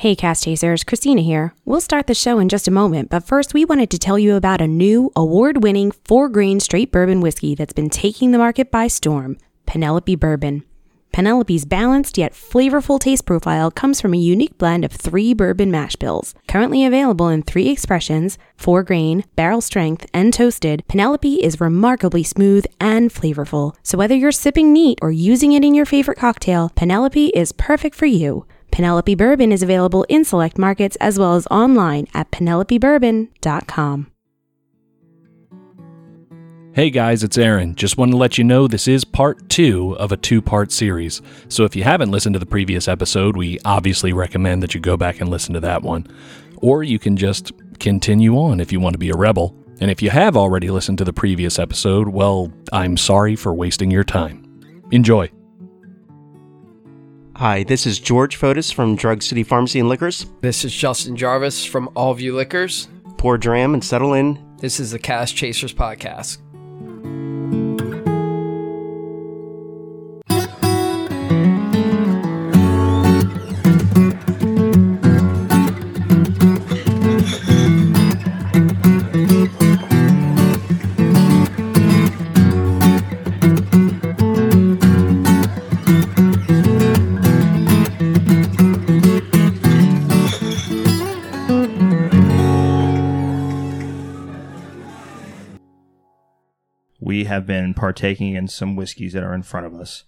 [0.00, 1.52] Hey, Cask Chasers, Christina here.
[1.66, 4.34] We'll start the show in just a moment, but first we wanted to tell you
[4.34, 8.70] about a new award winning four grain straight bourbon whiskey that's been taking the market
[8.70, 9.36] by storm
[9.66, 10.64] Penelope Bourbon.
[11.12, 15.96] Penelope's balanced yet flavorful taste profile comes from a unique blend of three bourbon mash
[15.96, 16.34] bills.
[16.48, 22.64] Currently available in three expressions four grain, barrel strength, and toasted, Penelope is remarkably smooth
[22.80, 23.76] and flavorful.
[23.82, 27.94] So whether you're sipping neat or using it in your favorite cocktail, Penelope is perfect
[27.94, 28.46] for you.
[28.70, 34.10] Penelope Bourbon is available in select markets as well as online at penelopebourbon.com.
[36.72, 37.74] Hey guys, it's Aaron.
[37.74, 41.20] Just want to let you know this is part two of a two part series.
[41.48, 44.96] So if you haven't listened to the previous episode, we obviously recommend that you go
[44.96, 46.06] back and listen to that one.
[46.58, 47.50] Or you can just
[47.80, 49.56] continue on if you want to be a rebel.
[49.80, 53.90] And if you have already listened to the previous episode, well, I'm sorry for wasting
[53.90, 54.46] your time.
[54.92, 55.28] Enjoy.
[57.40, 60.26] Hi, this is George Fotis from Drug City Pharmacy and Liquors.
[60.42, 62.88] This is Justin Jarvis from All View Liquors.
[63.16, 64.38] Pour dram and settle in.
[64.58, 66.36] This is the Cask Chasers Podcast.
[97.10, 100.04] We have been partaking in some whiskeys that are in front of us,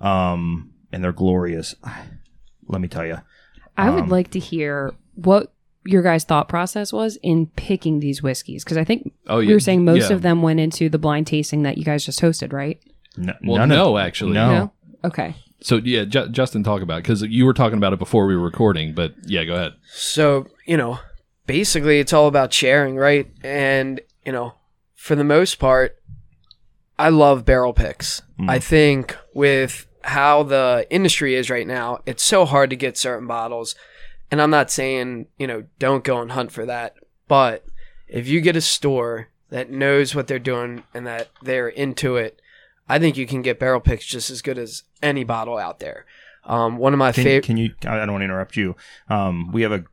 [0.00, 1.74] um, and they're glorious.
[2.68, 3.18] Let me tell you,
[3.76, 5.52] I would Um, like to hear what
[5.84, 9.60] your guys' thought process was in picking these whiskeys because I think Oh, we were
[9.60, 10.16] saying most Yeah.
[10.16, 12.78] of them went into the blind tasting that you guys just hosted, right?
[13.18, 14.32] n- Well, none no, of, actually.
[14.34, 14.50] no.
[14.52, 14.72] No.
[15.04, 15.34] Okay.
[15.62, 18.44] So yeah, Ju- Justin, talk about because you were talking about it before we were
[18.44, 18.92] recording.
[18.94, 19.72] But yeah, go ahead.
[19.92, 20.98] So, you know,
[21.46, 23.26] basically it's all about sharing, right?
[23.42, 24.54] And, you know,
[24.94, 25.96] for the most part,
[27.00, 28.20] I love barrel picks.
[28.46, 33.26] I think with how the industry is right now, it's so hard to get certain
[33.26, 33.74] bottles.
[34.30, 36.96] And I'm not saying, you know, don't go and hunt for that.
[37.26, 37.64] But
[38.06, 42.40] if you get a store that knows what they're doing and that they're into it,
[42.86, 46.04] I think you can get barrel picks just as good as any bottle out there.
[46.44, 47.44] Um, one of my favorite.
[47.44, 47.74] can you?
[47.86, 48.76] I don't want to interrupt you.
[49.08, 49.84] Um, we have a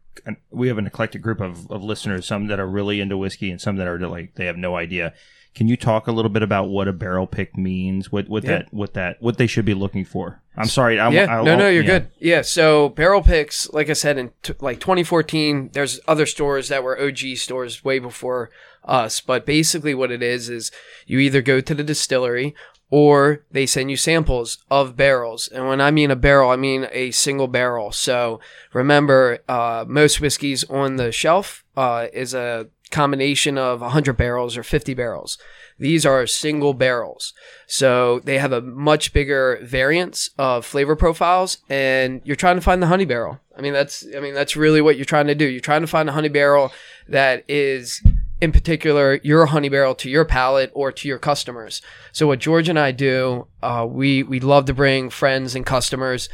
[0.50, 2.25] we have an eclectic group of, of listeners.
[2.25, 5.13] Some that are really into whiskey, and some that are like they have no idea.
[5.57, 8.12] Can you talk a little bit about what a barrel pick means?
[8.12, 8.50] What what Yeah.
[8.59, 10.40] that what that what they should be looking for?
[10.56, 11.00] I'm sorry.
[11.00, 11.88] I, yeah, I, no, no, you're yeah.
[12.00, 12.07] good.
[12.19, 16.84] Yeah, so Barrel Picks, like I said, in t- like 2014, there's other stores that
[16.84, 18.51] were OG stores way before
[18.84, 19.19] us.
[19.19, 20.72] But basically, what it is is
[21.07, 22.53] you either go to the distillery
[22.91, 25.47] or they send you samples of barrels.
[25.47, 27.91] And when I mean a barrel, I mean a single barrel.
[27.91, 28.40] So
[28.73, 34.64] remember, uh, most whiskeys on the shelf uh, is a combination of 100 barrels or
[34.64, 35.38] 50 barrels.
[35.80, 37.34] These are single barrels.
[37.68, 42.81] So they have a much bigger variance of flavor profiles and you're trying to find
[42.81, 43.40] the honey barrel.
[43.56, 45.46] I mean that's I mean that's really what you're trying to do.
[45.46, 46.72] You're trying to find a honey barrel
[47.08, 48.02] that is
[48.40, 51.81] in particular your honey barrel to your palate or to your customers.
[52.12, 56.30] So what George and I do, uh, we we love to bring friends and customers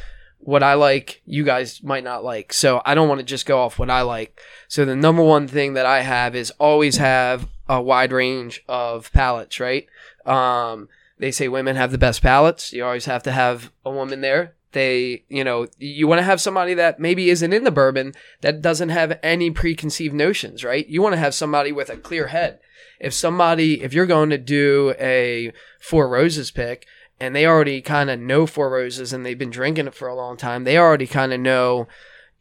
[0.46, 2.54] what I like, you guys might not like.
[2.54, 4.40] So I don't want to just go off what I like.
[4.68, 9.12] So the number one thing that I have is always have a wide range of
[9.14, 9.88] palettes, right?
[10.26, 12.74] Um, they say women have the best palettes.
[12.74, 14.56] You always have to have a woman there.
[14.74, 18.62] They, you know, you want to have somebody that maybe isn't in the bourbon that
[18.62, 20.88] doesn't have any preconceived notions, right?
[20.88, 22.60] You want to have somebody with a clear head.
[23.00, 26.88] If somebody, if you're going to do a Four Roses pick,
[27.24, 30.16] and they already kind of know Four Roses and they've been drinking it for a
[30.16, 31.88] long time, they already kind of know,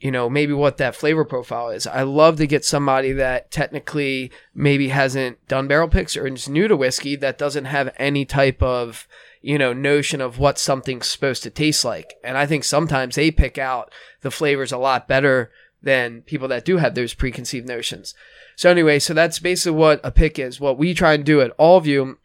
[0.01, 1.87] you know, maybe what that flavor profile is.
[1.87, 6.67] I love to get somebody that technically maybe hasn't done barrel picks or is new
[6.67, 9.07] to whiskey that doesn't have any type of,
[9.41, 12.15] you know, notion of what something's supposed to taste like.
[12.25, 13.93] And I think sometimes they pick out
[14.23, 18.17] the flavors a lot better than people that do have those preconceived notions.
[18.57, 20.59] So anyway, so that's basically what a pick is.
[20.59, 22.19] What we try and do at all of you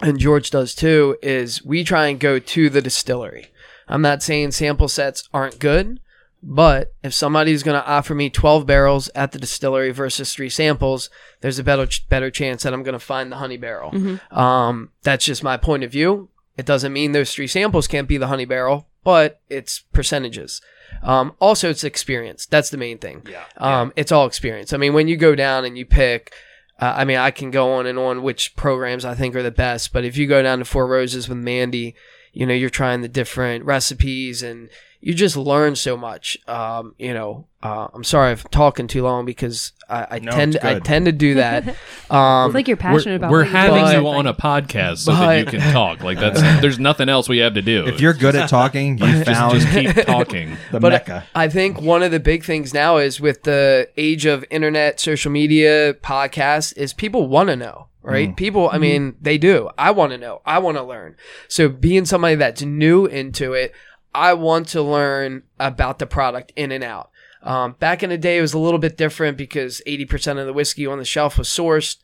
[0.00, 3.48] and George does too, is we try and go to the distillery.
[3.88, 6.00] I'm not saying sample sets aren't good,
[6.42, 11.10] but if somebody's going to offer me 12 barrels at the distillery versus three samples,
[11.40, 13.90] there's a better better chance that I'm going to find the honey barrel.
[14.30, 16.28] Um, that's just my point of view.
[16.56, 20.60] It doesn't mean those three samples can't be the honey barrel, but it's percentages.
[21.02, 22.46] Um, also, it's experience.
[22.46, 23.22] That's the main thing.
[23.30, 23.44] Yeah.
[23.56, 24.72] Um, It's all experience.
[24.72, 26.32] I mean, when you go down and you pick,
[26.80, 29.50] uh, I mean, I can go on and on which programs I think are the
[29.50, 31.94] best, but if you go down to Four Roses with Mandy,
[32.32, 34.68] you know, you're trying the different recipes and
[35.02, 36.36] you just learn so much.
[36.46, 40.30] Um, you know, uh, I'm sorry if I'm talking too long because I, I No,
[40.30, 41.76] tend I tend to do that.
[42.10, 43.30] Um, It's like you're passionate we're, about.
[43.30, 46.02] we're what you having But- you on a podcast so that you can talk.
[46.02, 47.86] Like that's there's nothing else we have to do.
[47.86, 50.56] If you're good at talking, you just, found just keep talking.
[50.72, 51.24] the but mecca.
[51.36, 55.30] I think one of the big things now is with the age of internet, social
[55.30, 58.36] media, podcasts, is people want to know, right?
[58.36, 59.70] People, I mean, they do.
[59.76, 60.40] I want to know.
[60.46, 61.16] I want to learn.
[61.48, 63.72] So being somebody that's new into it,
[64.14, 67.10] I want to learn about the product in and out.
[67.42, 70.52] Um, back in the day, it was a little bit different because 80% of the
[70.52, 71.96] whiskey on the shelf was sourced.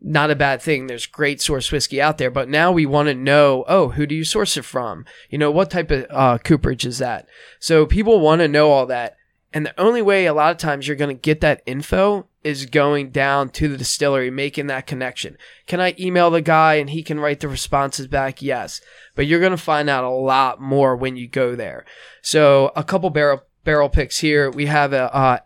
[0.00, 0.86] Not a bad thing.
[0.86, 4.14] There's great source whiskey out there, but now we want to know, oh, who do
[4.14, 5.04] you source it from?
[5.28, 7.28] You know, what type of uh, cooperage is that?
[7.58, 9.16] So people want to know all that.
[9.52, 12.66] And the only way a lot of times you're going to get that info is
[12.66, 15.36] going down to the distillery, making that connection.
[15.66, 18.40] Can I email the guy and he can write the responses back?
[18.40, 18.80] Yes.
[19.14, 21.84] But you're going to find out a lot more when you go there.
[22.22, 24.50] So a couple barrel barrel picks here.
[24.50, 25.38] We have a uh,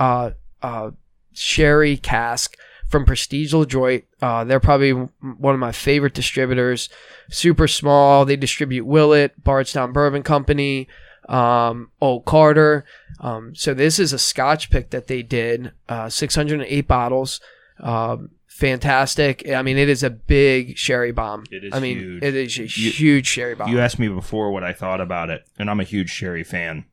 [0.00, 0.30] uh,
[0.62, 0.90] uh,
[1.32, 2.56] sherry cask
[2.88, 4.04] from Prestige LaJoy.
[4.20, 6.88] Uh, they're probably one of my favorite distributors.
[7.30, 8.24] Super small.
[8.24, 10.88] They distribute Willett, Bardstown Bourbon Company,
[11.28, 12.84] um, Old Carter.
[13.20, 15.72] Um, so this is a Scotch pick that they did.
[15.88, 17.40] Uh, 608 bottles.
[17.80, 19.48] Um, fantastic.
[19.48, 21.44] I mean, it is a big sherry bomb.
[21.50, 22.22] It is I mean, huge.
[22.22, 23.70] it is a You- huge sherry bomb.
[23.70, 26.84] You asked me before what I thought about it, and I'm a huge sherry fan.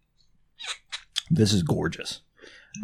[1.30, 2.22] This is gorgeous.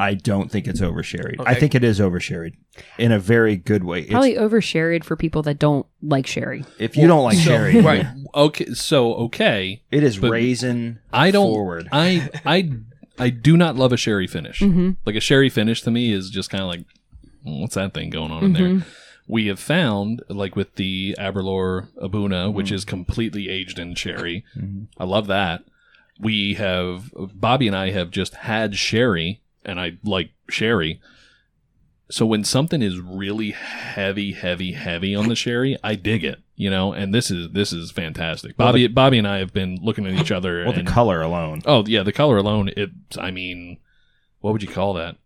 [0.00, 1.40] I don't think it's over sherried.
[1.46, 2.56] I think it is over sherried
[2.98, 3.98] in a very good way.
[4.00, 6.64] It's- Probably over sherried for people that don't like sherry.
[6.78, 8.06] if you don't like sherry, right.
[8.34, 10.98] Okay, so okay, It is raisin.
[11.12, 11.52] I don't.
[11.52, 11.88] forward.
[11.92, 12.70] I I
[13.18, 14.60] I do not love a sherry finish.
[14.60, 14.90] Mm-hmm.
[15.06, 16.80] Like a sherry finish to me is just kind of like,
[17.46, 18.78] "Mm, what's that thing going on in Mm-hmm.
[18.78, 18.86] there?
[19.28, 22.74] We have found, like with the Aberlour A'bunadh, which Mm-hmm.
[22.74, 24.44] is completely aged in sherry.
[24.98, 25.62] I love that.
[26.20, 31.00] We have Bobby and I have just had sherry, and I like sherry.
[32.08, 36.38] So when something is really heavy, heavy, heavy on the sherry, I dig it.
[36.54, 38.54] You know, and this is this is fantastic.
[38.56, 40.62] Well, Bobby, Bobby and I have been looking at each other.
[40.64, 41.62] Well, the color alone.
[41.66, 42.70] Oh yeah, the color alone.
[42.76, 42.90] It.
[43.18, 43.78] I mean,
[44.40, 45.16] what would you call that?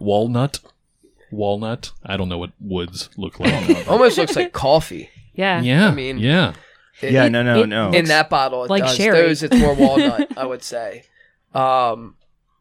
[0.00, 0.58] Walnut.
[1.30, 1.92] Walnut.
[2.04, 3.86] I don't know what woods look like.
[3.88, 5.10] Almost looks like coffee.
[5.34, 5.60] Yeah.
[5.60, 5.88] yeah.
[5.88, 6.54] I mean- yeah.
[7.02, 7.90] It- Yeah, no, no, it- no.
[7.90, 8.96] in that bottle it like does.
[8.96, 9.20] sherry.
[9.20, 11.04] Those it's more walnut, I would say.
[11.54, 12.16] Um,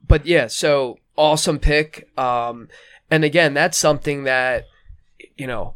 [0.05, 2.09] but yeah, so awesome pick.
[2.17, 2.69] Um,
[3.09, 4.65] and again, that's something that
[5.37, 5.75] you know,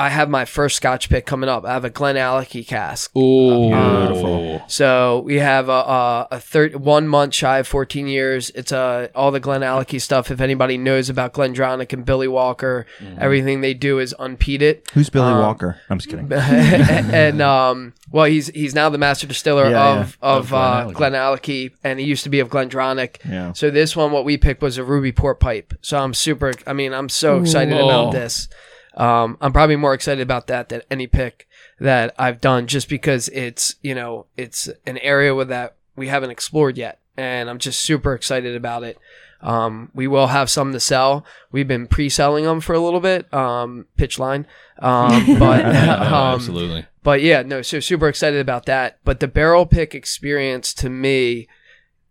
[0.00, 1.66] I have my first Scotch pick coming up.
[1.66, 3.10] I have a GlenAllachie cask.
[3.14, 4.62] Oh, Beautiful.
[4.66, 8.48] So we have a a, a third one month shy of fourteen years.
[8.54, 10.30] It's uh, all the GlenAllachie stuff.
[10.30, 12.86] If anybody knows about Glen Glendronach and Billy Walker,
[13.18, 14.88] everything they do is unpeated.
[14.92, 15.80] Who's Billy Um, Walker?
[15.90, 16.32] I'm just kidding.
[16.32, 21.18] and um, well, he's he's now the master distiller Yeah, of of, Of Glen uh,
[21.18, 21.70] Alecky.
[21.72, 23.16] GlenAllachie, and he used to be of Glendronach.
[23.28, 23.52] Yeah.
[23.52, 25.74] So this one, what we picked was a ruby port pipe.
[25.82, 26.52] So I'm super.
[26.66, 27.84] I mean, I'm so excited Ooh.
[27.84, 28.48] about this.
[28.94, 31.46] Um, I'm probably more excited about that than any pick
[31.78, 36.30] that I've done, just because it's you know it's an area with that we haven't
[36.30, 38.98] explored yet, and I'm just super excited about it.
[39.42, 41.24] Um, we will have some to sell.
[41.50, 43.32] We've been pre-selling them for a little bit.
[43.32, 44.46] Um, pitch line,
[44.80, 46.86] um, but um, absolutely.
[47.02, 48.98] but yeah, no, so super excited about that.
[49.04, 51.48] But the barrel pick experience to me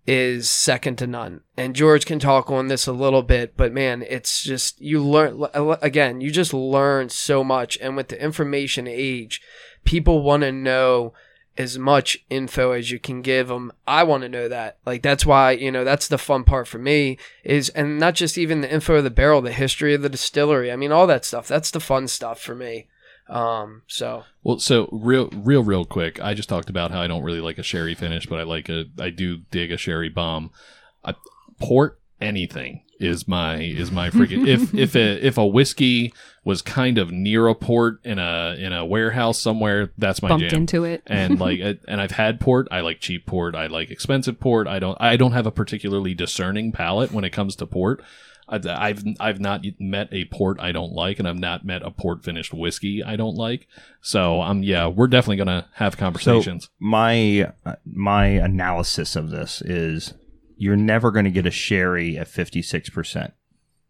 [0.08, 1.42] is second to none.
[1.56, 5.46] And George can talk on this a little bit, but man, it's just you learn
[5.54, 9.42] again, you just learn so much and with the information age,
[9.84, 11.14] people want to know
[11.58, 13.72] as much info as you can give them.
[13.86, 14.78] I want to know that.
[14.86, 18.38] Like that's why, you know, that's the fun part for me is and not just
[18.38, 20.72] even the info of the barrel, the history of the distillery.
[20.72, 21.48] I mean, all that stuff.
[21.48, 22.88] That's the fun stuff for me.
[23.30, 26.20] Um, so Well, so real, real, real quick.
[26.20, 28.70] I just talked about how I don't really like a sherry finish, but I like
[28.70, 30.52] a, I do dig a sherry bomb.
[31.04, 31.14] I,
[31.60, 36.98] port anything is my is my freaking if if a if a whiskey was kind
[36.98, 40.62] of near a port in a in a warehouse somewhere, that's my Bumped jam.
[40.62, 41.02] into it.
[41.08, 42.68] and like and I've had port.
[42.72, 43.56] I like cheap port.
[43.56, 44.68] I like expensive port.
[44.68, 48.04] I don't I don't have a particularly discerning palate when it comes to port.
[48.50, 51.92] I- I've I've not met a port I don't like, and I've not met a
[51.92, 53.68] port finished whiskey I don't like.
[54.02, 56.70] So um yeah, we're definitely gonna have conversations.
[56.80, 60.14] my uh, my analysis of this is
[60.58, 63.32] you're never going to get a sherry at 56%.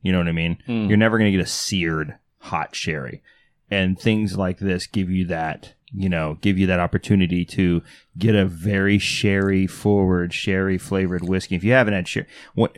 [0.03, 0.59] You know what I mean?
[0.67, 0.85] Hmm.
[0.85, 3.23] You're never going to get a seared hot sherry.
[3.71, 7.81] And things like this give you that, you know, give you that opportunity to
[8.19, 11.55] get a very sherry forward, sherry flavored whiskey.
[11.55, 12.77] If you haven't had sherry, what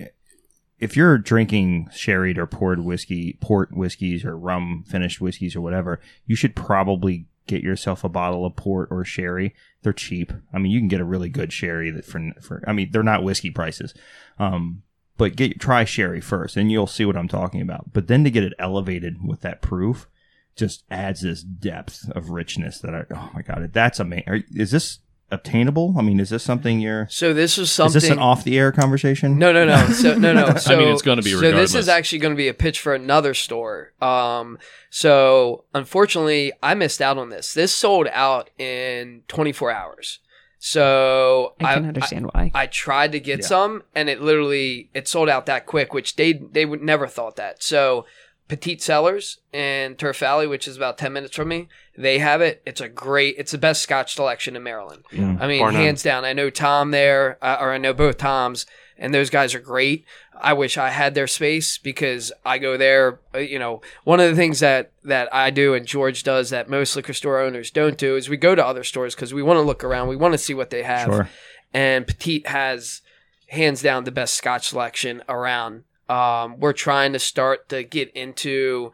[0.81, 6.01] if you're drinking sherried or poured whiskey, port whiskeys or rum finished whiskeys or whatever,
[6.25, 9.53] you should probably get yourself a bottle of port or sherry.
[9.83, 10.33] They're cheap.
[10.51, 12.63] I mean, you can get a really good sherry that for for.
[12.67, 13.93] I mean, they're not whiskey prices.
[14.39, 14.81] Um,
[15.17, 17.93] but get try sherry first, and you'll see what I'm talking about.
[17.93, 20.07] But then to get it elevated with that proof,
[20.55, 23.03] just adds this depth of richness that I.
[23.13, 24.45] Oh my god, that's amazing.
[24.51, 24.97] Is this
[25.31, 25.95] obtainable?
[25.97, 27.07] I mean, is this something you're?
[27.09, 27.95] So this Is something.
[27.97, 29.37] Is this an off the air conversation?
[29.39, 29.87] No, no, no.
[29.93, 30.55] So no, no.
[30.55, 32.93] So, mean, it's gonna be So this is actually going to be a pitch for
[32.93, 33.93] another store.
[34.01, 34.57] Um,
[34.89, 37.53] so unfortunately, I missed out on this.
[37.53, 40.19] This sold out in 24 hours.
[40.63, 42.51] So I can understand why.
[42.53, 43.45] I tried to get Yeah.
[43.47, 47.35] some, and it literally it sold out that quick, which they they would never thought
[47.37, 47.63] that.
[47.63, 48.05] So
[48.51, 52.61] Petite Cellars in Turf Valley, which is about ten minutes from me, they have it.
[52.65, 53.35] It's a great.
[53.37, 55.05] It's the best Scotch selection in Maryland.
[55.09, 55.37] Yeah.
[55.39, 55.81] I mean, Bar none.
[55.81, 56.25] hands down.
[56.25, 58.65] I know Tom there, uh, or I know both Toms,
[58.97, 60.03] and those guys are great.
[60.37, 63.21] I wish I had their space because I go there.
[63.33, 66.69] uh, You know, one of the things that that I do and George does that
[66.69, 69.59] most liquor store owners don't do is we go to other stores because we want
[69.59, 70.09] to look around.
[70.09, 71.29] We want to see what they have Sure.
[71.73, 73.01] and Petite has
[73.47, 75.83] hands down the best Scotch selection around.
[76.09, 78.91] Um, we're trying to start to get into,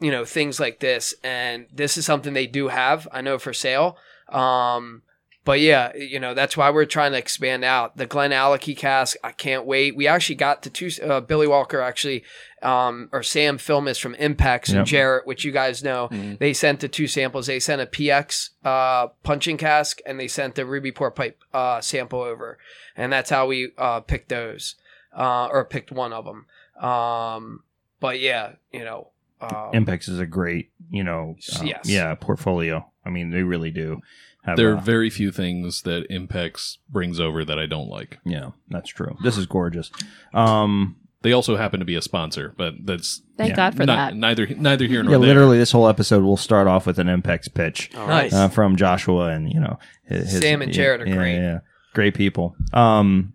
[0.00, 3.06] you know, things like this, and this is something they do have.
[3.12, 3.96] I know for sale.
[4.28, 5.02] Um,
[5.44, 9.16] but yeah, you know, that's why we're trying to expand out the GlenAllachie cask.
[9.22, 9.94] I can't wait.
[9.94, 10.90] We actually got the two.
[11.00, 12.24] Uh, Billy Walker actually,
[12.62, 14.76] um, or Sam Filmus from Impex Yep.
[14.78, 16.08] and Jarrett, which you guys know.
[16.40, 17.46] They sent the two samples.
[17.46, 21.80] They sent a PX uh, puncheon cask and they sent the Ruby Port Pipe uh,
[21.80, 22.58] sample over,
[22.96, 24.74] and that's how we uh, picked those,
[25.16, 26.46] uh, or picked one of them.
[26.84, 27.62] Um,
[28.00, 31.88] but yeah, you know, um, Impex is a great, you know, uh, Yes.
[31.88, 32.86] yeah, portfolio.
[33.04, 34.00] I mean, they really do.
[34.44, 38.18] Have There a- are very few things that Impex brings over that I don't like.
[38.24, 39.16] yeah, that's true.
[39.24, 39.90] This is gorgeous.
[40.34, 43.56] Um, They also happen to be a sponsor, but that's Thank yeah.
[43.56, 44.16] God for not- that.
[44.16, 45.26] neither neither here nor yeah, there.
[45.28, 48.32] literally, this whole episode will start off with an Impex pitch All Nice.
[48.32, 51.34] uh, from Joshua, and you know, his, his- Sam and Jared are yeah, great.
[51.34, 51.58] Yeah, yeah.
[51.94, 52.54] great people.
[52.72, 53.32] Um,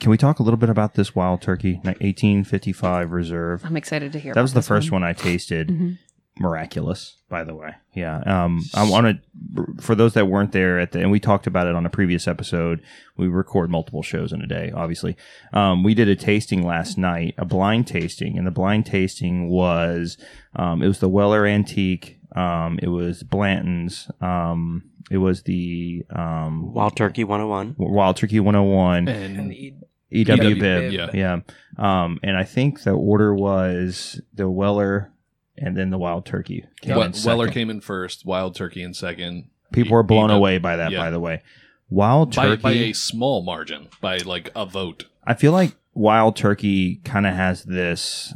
[0.00, 3.64] can we talk a little bit about this wild turkey, ni- 1855 reserve?
[3.64, 4.34] I'm excited to hear.
[4.34, 5.68] That was the first one, I tasted.
[5.68, 5.98] Mhm.
[6.36, 7.70] Miraculous, by the way.
[7.94, 8.18] Yeah.
[8.26, 11.68] Um, I want to, for those that weren't there at the, and we talked about
[11.68, 12.80] it on a previous episode.
[13.16, 15.16] We record multiple shows in a day, obviously.
[15.52, 20.18] Um, we did a tasting last night, a blind tasting, and the blind tasting was,
[20.56, 22.18] um, it was the Weller Antique.
[22.34, 24.10] Um, it was Blanton's.
[24.20, 27.76] Um, it was the um, Wild Turkey 101.
[27.78, 29.08] Wild Turkey 101.
[29.08, 29.74] and And he-
[30.10, 30.92] EW EW Bib.
[30.92, 31.10] yeah.
[31.12, 31.40] Yeah.
[31.76, 35.10] Um, and I think the order was the Weller
[35.58, 36.64] and then the Wild Turkey.
[36.80, 39.48] came We- in Weller came in first, Wild Turkey in second.
[39.72, 40.98] People were blown EW away by that, yeah.
[40.98, 41.42] by the way.
[41.90, 42.62] Wild by, Turkey.
[42.62, 45.04] by a small margin, by like a vote.
[45.24, 48.34] I feel like Wild Turkey kind of has this,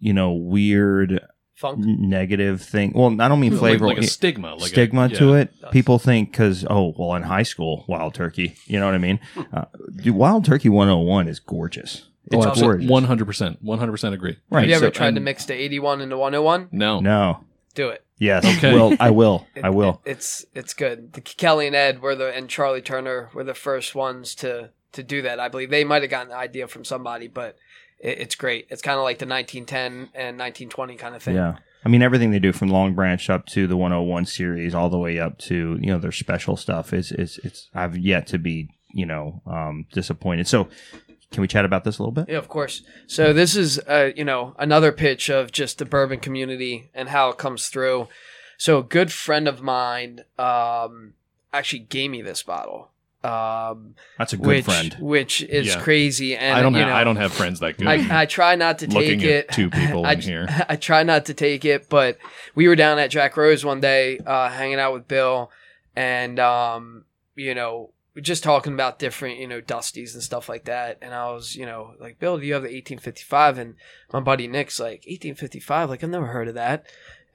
[0.00, 1.20] you know, weird
[1.56, 1.78] funk.
[1.84, 2.92] negative thing.
[2.94, 3.86] Well, I don't mean flavor.
[3.86, 5.34] like a stigma, like stigma a, to yeah.
[5.40, 5.54] it.
[5.72, 8.54] People think because oh well, in high school, Wild Turkey.
[8.66, 9.18] You know what I mean?
[9.52, 9.64] uh,
[9.96, 12.08] dude, Wild Turkey 101 is gorgeous.
[12.30, 12.88] It's Oh, gorgeous.
[12.90, 14.36] One hundred percent, one hundred percent agree.
[14.50, 14.60] Right.
[14.62, 16.68] Have you ever so- tried to mix the 81 and the 101?
[16.72, 17.44] No, No.
[17.74, 18.04] Do it.
[18.18, 18.44] Yes.
[18.56, 18.72] Okay.
[18.74, 19.46] Well, I will.
[19.54, 20.00] It- I will.
[20.04, 21.12] it- it's it's good.
[21.12, 25.02] The Kelly and Ed were the and Charlie Turner were the first ones to to
[25.02, 25.38] do that.
[25.38, 27.56] I believe they might have gotten the idea from somebody, but
[27.98, 28.66] it, it's great.
[28.70, 31.36] It's kind of like the 1910 and 1920 kind of thing.
[31.36, 31.56] Yeah.
[31.84, 35.20] I mean, everything they do from Longbranch up to the 101 series, all the way
[35.20, 39.06] up to you know their special stuff is is it's I've yet to be you
[39.06, 40.48] know um, disappointed.
[40.48, 40.68] So,
[41.30, 42.28] can we chat about this a little bit?
[42.28, 42.82] Yeah, of course.
[43.06, 47.30] So this is, uh, you know, another pitch of just the bourbon community and how
[47.30, 48.08] it comes through.
[48.58, 51.14] So a good friend of mine um,
[51.52, 52.90] actually gave me this bottle,
[53.26, 54.96] um, That's a good which friend.
[55.00, 55.80] which is Yeah.
[55.80, 56.36] crazy.
[56.36, 57.86] And I don't you have know, I don't have friends that good.
[57.86, 59.50] I, I try not to take it.
[59.50, 60.46] two people I, in here.
[60.68, 62.18] I try not to take it, but
[62.54, 65.50] we were down at Jack Rose one day, uh, hanging out with Bill,
[65.94, 67.04] and um,
[67.34, 67.90] you know,
[68.22, 70.96] just talking about different, you know, dusties and stuff like that.
[71.02, 73.58] And I was, you know, like, Bill, do you have the 1855?
[73.58, 73.74] And
[74.10, 75.90] my buddy Nick's like, 1855?
[75.90, 76.86] Like, I've never heard of that.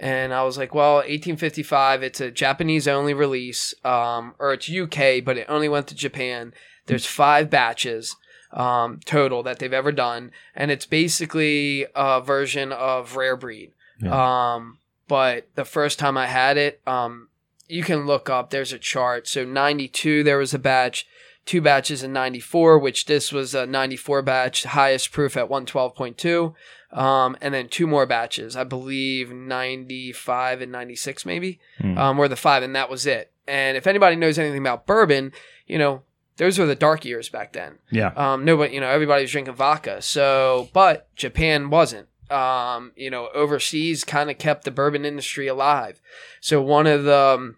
[0.02, 5.24] And I was like, well, 1855, it's a Japanese only release, um, or it's UK,
[5.24, 6.56] but it only went to Japan.
[6.88, 8.16] There's five batches
[8.52, 13.74] um, total that they've ever done, and it's basically a version of Rare Breed.
[14.12, 17.30] Um, but the first time I had it, um,
[17.68, 18.50] you can look up.
[18.50, 19.28] There's a chart.
[19.28, 21.06] So 92, there was a batch,
[21.46, 26.54] two batches in 94, which this was a 94 batch, highest proof at 112.2.
[26.92, 31.98] Um, and then two more batches, I believe 95 and 96 maybe, Hmm.
[31.98, 33.32] um, were the five, and that was it.
[33.48, 35.32] And if anybody knows anything about bourbon,
[35.68, 36.04] you know,
[36.38, 37.80] those were the dark years back then.
[37.92, 38.12] Yeah.
[38.16, 40.02] Um, nobody, you know, everybody was drinking vodka.
[40.02, 42.08] So, but Japan wasn't.
[42.30, 46.00] um, you know, overseas kind of kept the bourbon industry alive.
[46.40, 47.58] So one of the, um,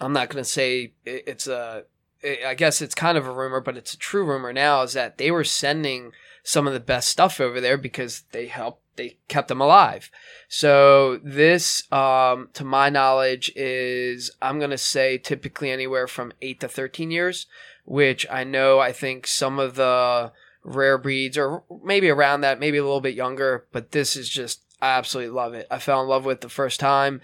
[0.00, 1.84] I'm not going to say it- it's a,
[2.24, 5.18] I guess it's kind of a rumor, but it's a true rumor now is that
[5.18, 6.12] they were sending
[6.42, 10.10] some of the best stuff over there because they helped, they kept them alive.
[10.48, 16.60] So this, um, to my knowledge, is I'm going to say typically anywhere from eight
[16.60, 17.46] to 13 years,
[17.84, 22.78] which I know I think some of the rare breeds or maybe around that, maybe
[22.78, 25.66] a little bit younger, but this is just, I absolutely love it.
[25.70, 27.20] I fell in love with it the first time.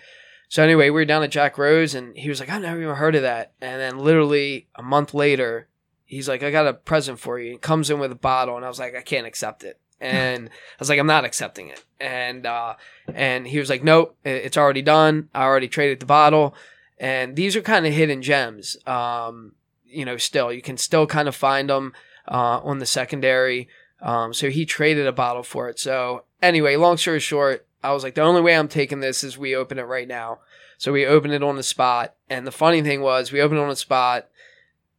[0.50, 2.96] So anyway, we were down at Jack Rose and he was like, I've never even
[2.96, 3.52] heard of that.
[3.60, 5.68] And then literally a month later,
[6.04, 7.52] he's like, I got a present for you.
[7.52, 9.78] He comes in with a bottle and I was like, I can't accept it.
[10.02, 11.84] And I was like, I'm not accepting it.
[12.00, 12.76] And, uh,
[13.12, 15.28] and he was like, nope, it's already done.
[15.34, 16.54] I already traded the bottle.
[16.98, 18.78] And these are kind of hidden gems.
[18.86, 19.52] Um,
[19.84, 21.92] you know, still, you can still kind of find them,
[22.26, 23.68] uh, on the secondary.
[24.00, 25.78] Um, so he traded a bottle for it.
[25.78, 29.38] So anyway, long story short, I was like, the only way I'm taking this is
[29.38, 30.40] we open it right now.
[30.78, 32.14] So we opened it on the spot.
[32.28, 34.28] And the funny thing was, we opened it on the spot.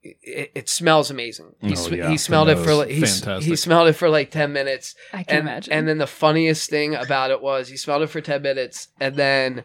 [0.04, 1.54] It, it smells amazing.
[1.62, 2.10] He, Oh, yeah.
[2.10, 3.06] he smelled it for like he,
[3.42, 5.74] he smelled it for like ten minutes, I can and, imagine.
[5.74, 9.16] and then the funniest thing about it was he smelled it for 10 minutes and
[9.16, 9.64] then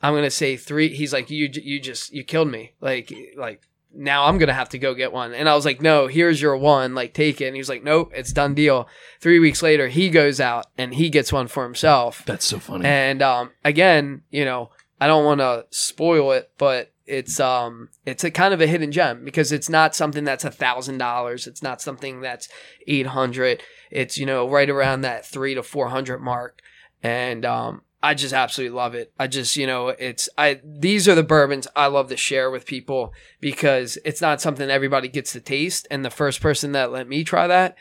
[0.00, 0.94] I'm going to say three.
[0.94, 2.74] He's like, you, you just, you killed me.
[2.80, 3.62] Like, like
[3.94, 5.32] now I'm to have to go get one.
[5.34, 7.46] And I was like, no, here's your one, like take it.
[7.46, 8.88] And he was like, nope, it's done deal.
[9.20, 12.22] Three weeks later, he goes out and he gets one for himself.
[12.26, 12.84] That's so funny.
[12.84, 18.24] And, um, again, you know, I don't want to spoil it, but it's, um, it's
[18.24, 21.46] a kind of a hidden gem because it's not something that's a thousand dollars.
[21.46, 22.48] It's not something that's
[22.86, 26.60] 800 it's you know right around that three to four hundred mark,
[27.02, 29.12] and um, I just absolutely love it.
[29.18, 32.66] I just you know it's I these are the bourbons I love to share with
[32.66, 35.86] people because it's not something everybody gets to taste.
[35.90, 37.76] And the first person that let me try that,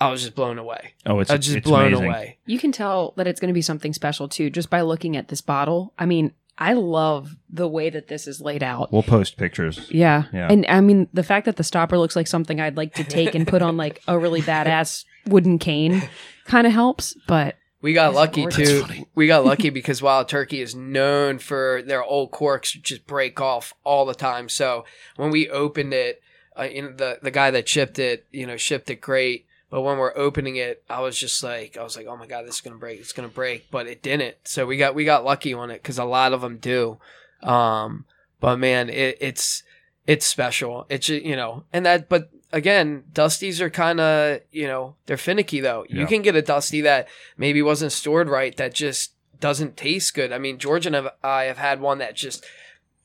[0.00, 0.94] I was just blown away.
[1.04, 2.06] Oh, it's I was just it's blown amazing.
[2.06, 2.38] away.
[2.46, 5.28] You can tell that it's going to be something special too, just by looking at
[5.28, 5.92] this bottle.
[5.98, 8.92] I mean, I love the way that this is laid out.
[8.92, 9.86] We'll post pictures.
[9.90, 10.24] Yeah.
[10.32, 10.48] Yeah.
[10.50, 13.34] And I mean, the fact that the stopper looks like something I'd like to take
[13.34, 16.02] and put on like a really badass wooden cane
[16.46, 17.14] kind of helps.
[17.28, 18.84] But We got lucky too.
[19.14, 23.72] We got lucky because Wild Turkey is known for their old corks just break off
[23.84, 24.48] all the time.
[24.48, 24.84] So
[25.16, 26.20] when we opened it,
[26.58, 29.46] uh, you know, the the guy that shipped it, you know, shipped it great.
[29.70, 32.46] But when we're opening it, I was just like, I was like, oh my god,
[32.46, 32.98] this is gonna break.
[33.00, 34.36] It's gonna break, but it didn't.
[34.44, 36.98] So we got we got lucky on it because a lot of them do.
[37.42, 38.06] Um,
[38.40, 39.62] but man, it, it's
[40.06, 40.86] it's special.
[40.88, 42.08] It's you know, and that.
[42.08, 45.84] But again, Dusties are kind of you know they're finicky though.
[45.88, 46.06] You Yeah.
[46.06, 50.32] can get a Dusty that maybe wasn't stored right that just doesn't taste good.
[50.32, 52.44] I mean, George and I have had one that just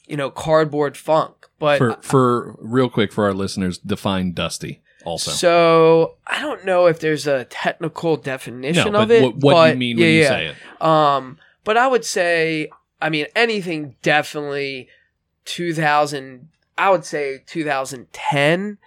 [0.07, 5.31] you know cardboard funk, but for for real quick for our listeners, define dusty also.
[5.31, 9.23] so I don't know if there's a technical definition no, of it.
[9.23, 10.29] what, what but do you mean yeah, when you yeah.
[10.29, 10.81] say it?
[10.81, 12.69] Um, but I would say,
[13.01, 14.89] I mean, anything definitely
[15.45, 18.85] 2000, I would say 2010, uh,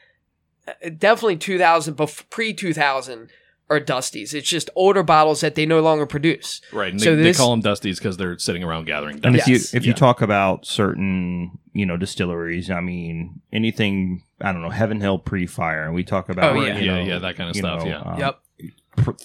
[0.99, 1.97] definitely 2000,
[2.31, 3.29] pre 2000
[3.69, 4.33] are Dusties.
[4.33, 6.61] It's just older bottles that they no longer produce.
[6.73, 6.93] Right.
[6.93, 9.49] And So they, this- they call them dusties because they're sitting around gathering And dust.
[9.49, 9.89] if you if Yeah.
[9.89, 15.19] you talk about certain you know distilleries, I mean anything I don't know Heaven Hill
[15.19, 16.79] pre fire, and we talk about Oh, yeah.
[16.79, 17.99] you Yeah, know, yeah, that kind of stuff, know, yeah.
[18.03, 18.41] um, Yep.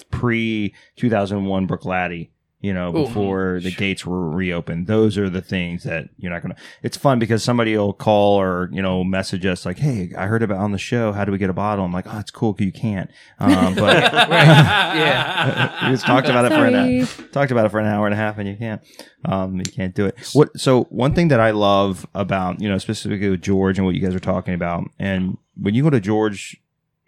[0.09, 2.29] pre two thousand one Brooklady.
[2.61, 3.05] You know, Ooh.
[3.05, 6.55] before the gates were reopened, those are the things that you're not gonna.
[6.83, 10.43] It's fun because somebody will call or you know message us like, "Hey, I heard
[10.43, 11.11] about on the show.
[11.11, 12.55] How do we get a bottle?" I'm like, "Oh, it's cool.
[12.59, 15.87] You can't." Um, but Yeah.
[15.89, 17.29] we just talked about it for an Sorry.
[17.31, 18.81] talked about it for an hour and a half and you can't
[19.25, 22.77] um you can't do it what so one thing that i love about you know
[22.77, 25.99] specifically with george and what you guys are talking about and when you go to
[25.99, 26.60] george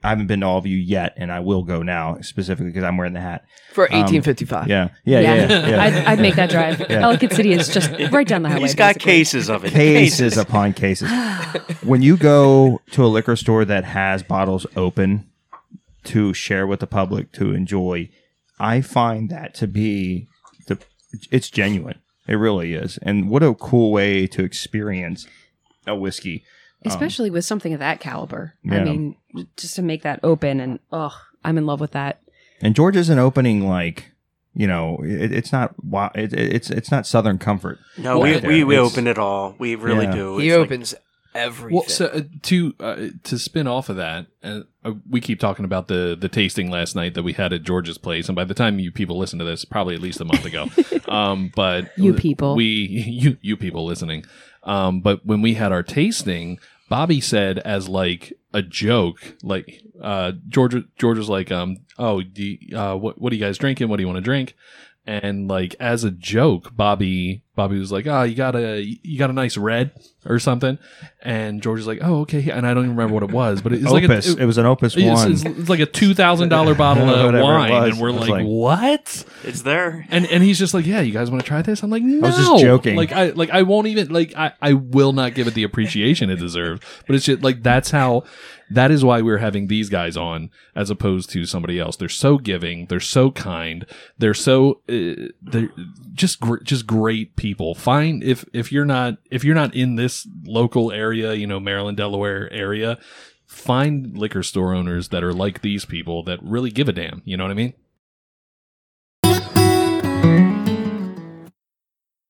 [0.04, 2.84] i haven't been to all of you yet and i will go now specifically because
[2.84, 4.68] i'm wearing the hat For Um, 1855.
[4.68, 5.82] yeah yeah yeah, yeah, yeah.
[5.84, 6.82] I'd, I'd make that drive.
[6.90, 8.62] Ellicott City is just right down the highway.
[8.62, 9.12] He's got basically.
[9.12, 9.72] cases of it.
[9.74, 11.10] cases upon cases
[11.84, 15.30] when you go to a liquor store that has bottles open
[16.06, 18.10] to share with the public to enjoy
[18.60, 20.28] i find that to be
[20.68, 20.78] the
[21.32, 25.26] it's genuine it really is and what a cool way to experience
[25.88, 26.44] a whiskey
[26.86, 28.54] especially with something of that caliber.
[28.64, 28.82] Yeah.
[28.82, 29.16] I mean,
[29.58, 32.22] just to make that open and oh, I'm in love with that.
[32.62, 34.12] and george isn't opening like
[34.56, 35.74] you know it, it's not
[36.16, 39.56] it, it's it's not southern comfort No, we, Well, we, we open it all.
[39.60, 40.12] We really Yeah.
[40.16, 40.38] do.
[40.38, 40.96] He It's like- opens
[41.36, 41.76] everything.
[41.76, 45.66] Well, so uh, to uh, to spin off of that, uh, uh, we keep talking
[45.66, 48.54] about the the tasting last night that we had at George's place, and by the
[48.54, 50.68] time you people listen to this, probably at least a month ago.
[51.12, 52.56] um, but You people.
[52.56, 54.24] we you you people listening.
[54.66, 56.58] Um, but when we had our tasting,
[56.94, 62.78] Bobby said as like a joke, like uh, George George was like, um, oh, you-
[62.78, 63.90] uh, what what are you guys drinking?
[63.90, 64.56] What do you want to drink?
[65.06, 69.30] And like as a joke, Bobby Bobby was like, oh, you got a you got
[69.30, 69.92] a nice red
[70.26, 70.80] or something,
[71.22, 73.74] and George is like, oh, okay, and I don't even remember what it was, but
[73.74, 74.34] it's like a, Opus.
[74.34, 75.32] it, was an Opus it's, one.
[75.34, 79.26] it's, it's like a two thousand dollar bottle of wine, and we're like, like- what?
[79.44, 80.08] It's there.
[80.10, 81.84] And and he's just like, yeah, you guys want to try this?
[81.84, 82.26] I'm like, no.
[82.26, 82.96] I was just joking.
[82.96, 86.30] Like I like I won't even like I I will not give it the appreciation
[86.30, 86.82] it deserves.
[87.06, 88.24] But it's just like that's how
[88.74, 91.96] that is why we're having these guys on as opposed to somebody else.
[91.96, 92.88] They're so giving.
[92.88, 93.86] They're so kind.
[94.18, 95.72] They're so uh, they're
[96.14, 97.76] just gr- just great people.
[97.76, 101.98] Find if if you're not if you're not in this local area, you know Maryland,
[101.98, 102.98] Delaware area.
[103.46, 107.22] Find liquor store owners that are like these people that really give a damn.
[107.26, 107.74] You know what I mean?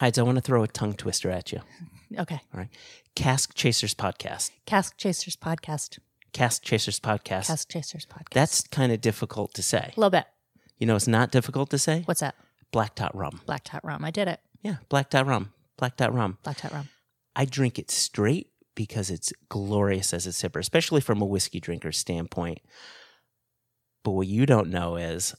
[0.02, 1.62] Hides, I want to throw a tongue twister at you.
[2.20, 2.42] Okay.
[2.54, 2.70] All right.
[3.16, 4.52] Cask Chasers Podcast.
[4.66, 6.00] Cask Chasers podcast.
[6.34, 7.48] Cask Chasers Podcast.
[7.48, 8.34] Cask Chasers podcast.
[8.34, 9.94] That's kind of difficult to say.
[9.96, 10.26] a little bit.
[10.80, 12.02] You know, it's not difficult to say.
[12.06, 12.36] What's that?
[12.72, 13.42] Black Tot Rum.
[13.46, 14.04] Black Tot Rum.
[14.04, 14.40] I did it.
[14.62, 15.54] Yeah, Black Tot Rum.
[15.78, 16.38] Black Tot Rum.
[16.44, 16.90] Black Tot Rum.
[17.36, 21.98] I drink it straight because it's glorious as a sipper, especially from a whiskey drinker's
[21.98, 22.60] standpoint.
[24.04, 25.36] But what you don't know is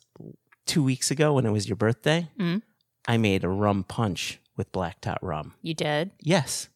[0.66, 2.62] two weeks ago when it was your birthday, Mm.
[3.06, 5.54] I made a rum punch with Black Tot Rum.
[5.60, 6.12] You did?
[6.20, 6.68] Yes.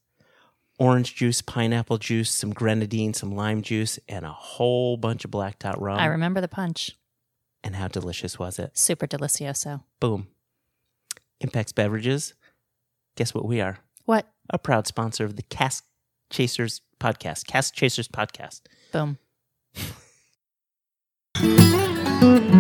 [0.78, 5.58] Orange juice, pineapple juice, some grenadine, some lime juice, and a whole bunch of Black
[5.58, 5.98] Tot Rum.
[5.98, 6.96] I remember the punch.
[7.64, 8.78] and how delicious was it?
[8.78, 9.82] Super delicioso.
[9.98, 10.28] Boom.
[11.42, 12.34] Impex Beverages.
[13.16, 13.78] Guess what we are?
[14.04, 14.28] What?
[14.50, 15.84] A proud sponsor of the Cask
[16.30, 17.46] Chasers podcast.
[17.46, 18.60] Cask Chasers podcast.
[18.92, 19.18] Boom.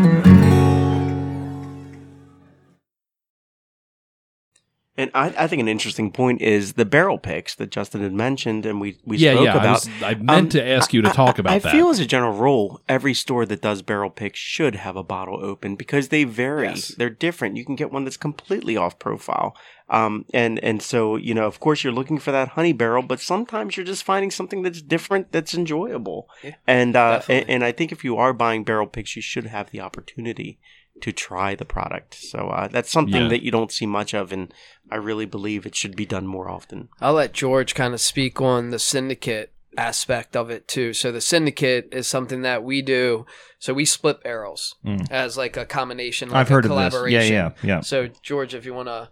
[4.98, 8.66] And I, I think an interesting point is the barrel picks that Justin had mentioned,
[8.66, 9.54] and we, we yeah, spoke yeah.
[9.54, 9.74] I, about.
[9.74, 11.70] was, I meant Um, to ask you to I- talk I- about I that.
[11.72, 15.38] feel as a general rule, every store that does barrel picks should have a bottle
[15.42, 16.64] open because they vary.
[16.66, 16.88] Yes.
[16.88, 17.56] They're different.
[17.56, 19.56] You can get one that's completely off profile.
[19.88, 23.20] Um, and, and so, you know, of course you're looking for that honey barrel, but
[23.20, 26.28] sometimes you're just finding something that's different, that's enjoyable.
[26.42, 29.46] Yeah, and, uh, and, and I think if you are buying barrel picks, you should
[29.46, 30.58] have the opportunity
[31.02, 32.14] to try the product.
[32.14, 33.28] So, uh, that's something Yeah.
[33.28, 34.32] that you don't see much of.
[34.32, 34.52] And
[34.90, 36.88] I really believe it should be done more often.
[37.00, 40.92] I'll let George kind of speak on the syndicate aspect of it too.
[40.92, 43.26] So the syndicate is something that we do.
[43.60, 45.08] So we split barrels Mm.
[45.10, 46.30] as like a combination.
[46.30, 47.12] Like I've a heard of this.
[47.12, 47.80] Yeah, yeah, yeah.
[47.80, 49.10] So George, if you want to,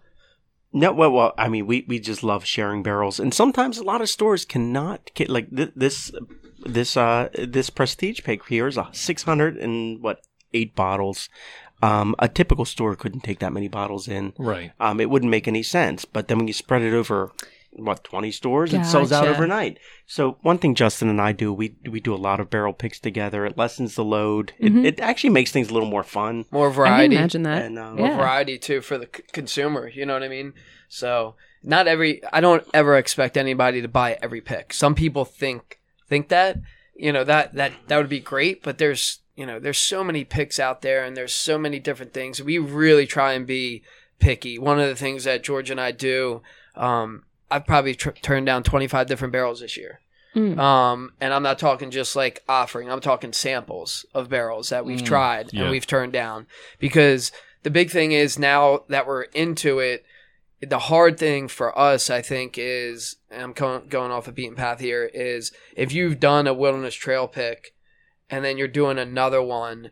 [0.73, 4.01] No, well, well, I mean, we, we just love sharing barrels, and sometimes a lot
[4.01, 6.11] of stores cannot get like th- this
[6.65, 10.19] this uh this prestige pick here is a six hundred and what
[10.53, 11.29] eight bottles.
[11.81, 14.33] Um, a typical store couldn't take that many bottles in.
[14.39, 14.71] right.
[14.79, 16.05] Um, it wouldn't make any sense.
[16.05, 17.31] But then when you spread it over
[17.73, 19.77] what twenty stores, it sells out overnight.
[20.07, 22.99] So one thing Justin and I do, we we do a lot of barrel picks
[22.99, 23.45] together.
[23.45, 24.53] It lessens the load.
[24.59, 24.79] Mhm.
[24.79, 26.45] It, it actually makes things a little more fun.
[26.49, 27.15] more I variety.
[27.15, 27.61] can imagine that.
[27.65, 29.87] And, um, more variety too for the c- consumer.
[29.87, 30.53] You know what I mean?
[30.89, 32.21] So not every.
[32.33, 34.73] I don't ever expect anybody to buy every pick.
[34.73, 36.57] Some people think think that
[36.95, 40.25] you know that that that would be great, but there's you know there's so many
[40.25, 42.41] picks out there, and there's so many different things.
[42.43, 43.83] We really try and be
[44.19, 44.59] picky.
[44.59, 46.41] One of the things that George and I do.
[46.75, 50.01] Um, I've probably tr- turned down 25 different barrels this year.
[50.35, 50.59] Mm.
[50.59, 54.99] Um, and I'm not talking just like offering, I'm talking samples of barrels that we've
[55.01, 55.61] Mm, tried yeah.
[55.61, 56.45] and we've turned down.
[56.77, 57.31] Because
[57.63, 60.05] the big thing is now that we're into it,
[60.61, 64.55] the hard thing for us, I think, is, and I'm co- going off a beaten
[64.55, 67.73] path here, is if you've done a wilderness trail pick
[68.29, 69.91] and then you're doing another one,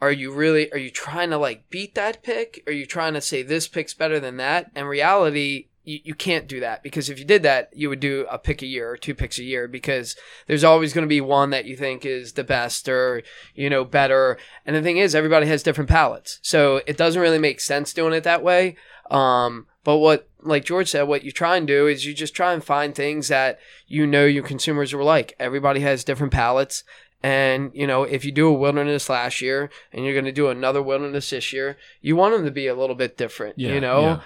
[0.00, 2.62] are you really, are you trying to like beat that pick?
[2.66, 4.70] Are you trying to say this pick's better than that?
[4.74, 8.26] In reality, you, you can't do that because if you did that, you would do
[8.30, 11.20] a pick a year or two picks a year because there's always going to be
[11.20, 13.22] one that you think is the best or,
[13.54, 14.36] you know, better.
[14.66, 18.12] And the thing is, everybody has different palettes So it doesn't really make sense doing
[18.12, 18.76] it that way.
[19.10, 22.52] Um, but what, like George said, what you try and do is you just try
[22.52, 25.34] and find things that you know your consumers will like.
[25.38, 26.82] Everybody has different palates.
[27.26, 30.48] And, you know, if you do a wilderness last year and you're going to do
[30.48, 33.80] another wilderness this year, you want them to be a little bit different, Yeah, you
[33.80, 34.00] know?
[34.00, 34.20] yeah.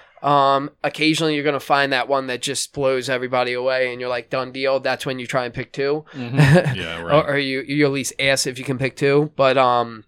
[0.55, 4.11] Um, occasionally you're going to find that one that just blows everybody away and you're
[4.11, 4.81] like, done deal.
[4.81, 7.25] That's when you try and pick 2 Yeah, right.
[7.25, 9.33] or, or you, you at least ask if you can pick two.
[9.35, 10.05] But, um,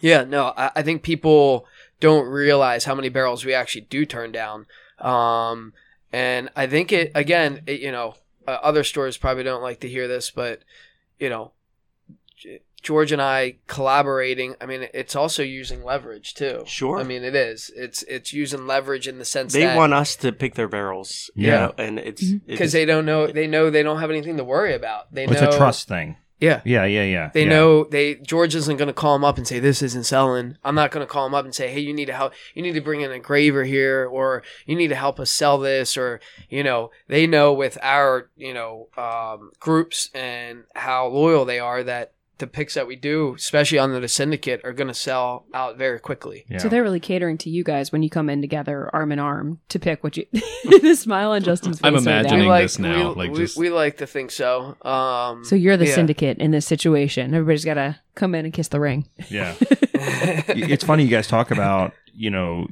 [0.00, 1.66] yeah, no, I, I think people
[1.98, 4.66] don't realize how many barrels we actually do turn down.
[5.00, 5.72] Um,
[6.12, 8.14] and I think it, again, it, you know,
[8.46, 10.60] uh, other stores probably don't like to hear this, but,
[11.18, 11.50] you know,
[12.82, 14.56] George and I collaborating.
[14.60, 16.64] I mean, it's also using leverage too.
[16.66, 16.98] Sure.
[16.98, 17.70] I mean, it is.
[17.76, 20.68] It's it's using leverage in the sense that They that want us to pick their
[20.68, 21.30] barrels.
[21.34, 21.58] you Yeah.
[21.66, 24.74] know, and it's because they don't know they know they don't have anything to worry
[24.74, 25.12] about.
[25.14, 26.16] They It's know a trust thing.
[26.40, 26.60] Yeah.
[26.64, 27.30] Yeah, yeah, yeah.
[27.32, 27.50] They yeah.
[27.50, 30.56] know they George isn't going to call him up and say this isn't selling.
[30.64, 32.32] I'm not going to call him up and say, "Hey, you need to help.
[32.52, 35.56] You need to bring in a graver here, or you need to help us sell
[35.58, 36.18] this." Or
[36.50, 41.84] you know, they know with our you know um, groups and how loyal they are
[41.84, 42.10] that
[42.42, 46.00] the picks that we do, especially on the syndicate, are going to sell out very
[46.00, 46.44] quickly.
[46.50, 46.58] Yeah.
[46.58, 49.60] So they're really catering to you guys when you come in together, arm in arm,
[49.68, 50.26] to pick what you.
[50.32, 51.86] the smile on Justin's face.
[51.86, 54.76] I'm imagining- We like this now, we, like we, just- we like to think so.
[54.82, 55.94] Um, So you're the yeah.
[55.94, 57.32] syndicate in this situation.
[57.32, 59.08] Everybody's got to come in and kiss the ring.
[59.30, 59.54] Yeah.
[59.94, 62.66] it's funny you guys talk about you know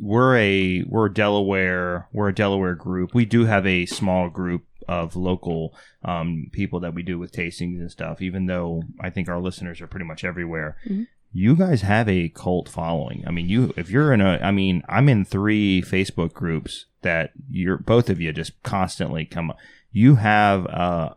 [0.00, 4.64] we're a we're a delaware we're a delaware group we do have a small group
[4.88, 9.28] of local um, people that we do with tastings and stuff even though i think
[9.28, 10.76] our listeners are pretty much everywhere.
[10.88, 11.06] Mhm.
[11.32, 13.24] you guys have a cult following.
[13.26, 17.32] I mean you if you're in a i mean i'm in three facebook groups that
[17.50, 19.52] you're both of you just constantly come
[19.90, 21.10] you have uh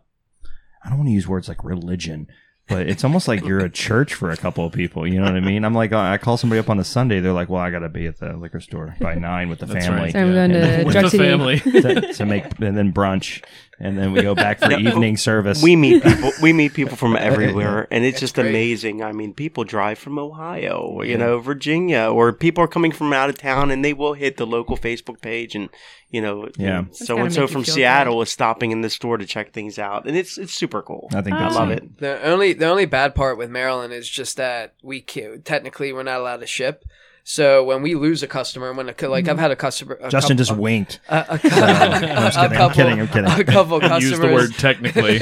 [0.84, 2.26] i don't want to use words like religion
[2.68, 5.06] but it's almost like you're a church for a couple of people.
[5.06, 5.64] You know what I mean?
[5.64, 7.20] I'm like, I call somebody up on a Sunday.
[7.20, 9.66] They're like, well, I got to be at the liquor store by nine with the
[9.66, 10.12] That's family right.
[10.12, 11.24] So I'm going to With Drug the City.
[11.24, 11.58] family.
[11.60, 13.42] to, to make, and then brunch,
[13.80, 15.62] and then we go back for evening service.
[15.62, 16.30] we meet people.
[16.42, 18.48] We meet people from everywhere, and it's That's just great.
[18.48, 19.02] amazing.
[19.02, 23.12] I mean, people drive from Ohio, or, you know, Virginia, or people are coming from
[23.12, 25.68] out of town, and they will hit the local Facebook page, and
[26.10, 26.84] you know, Yeah.
[26.92, 30.06] so and so from feel Seattle is stopping in the store to check things out,
[30.06, 31.08] and it's it's super cool.
[31.12, 31.78] I think I love neat.
[31.78, 31.98] it.
[31.98, 36.02] The only the only bad part with Maryland is just that we can, technically we're
[36.04, 36.84] not allowed to ship.
[37.30, 40.38] So when we lose a customer, when a, like I've had a customer, a Justin
[40.38, 40.98] couple, just winked.
[41.10, 41.38] a, a, I'm
[42.32, 42.58] just a kidding.
[42.58, 43.00] I'm kidding.
[43.00, 43.30] I'm kidding.
[43.30, 44.02] A couple customers.
[44.10, 45.18] Use the word technically.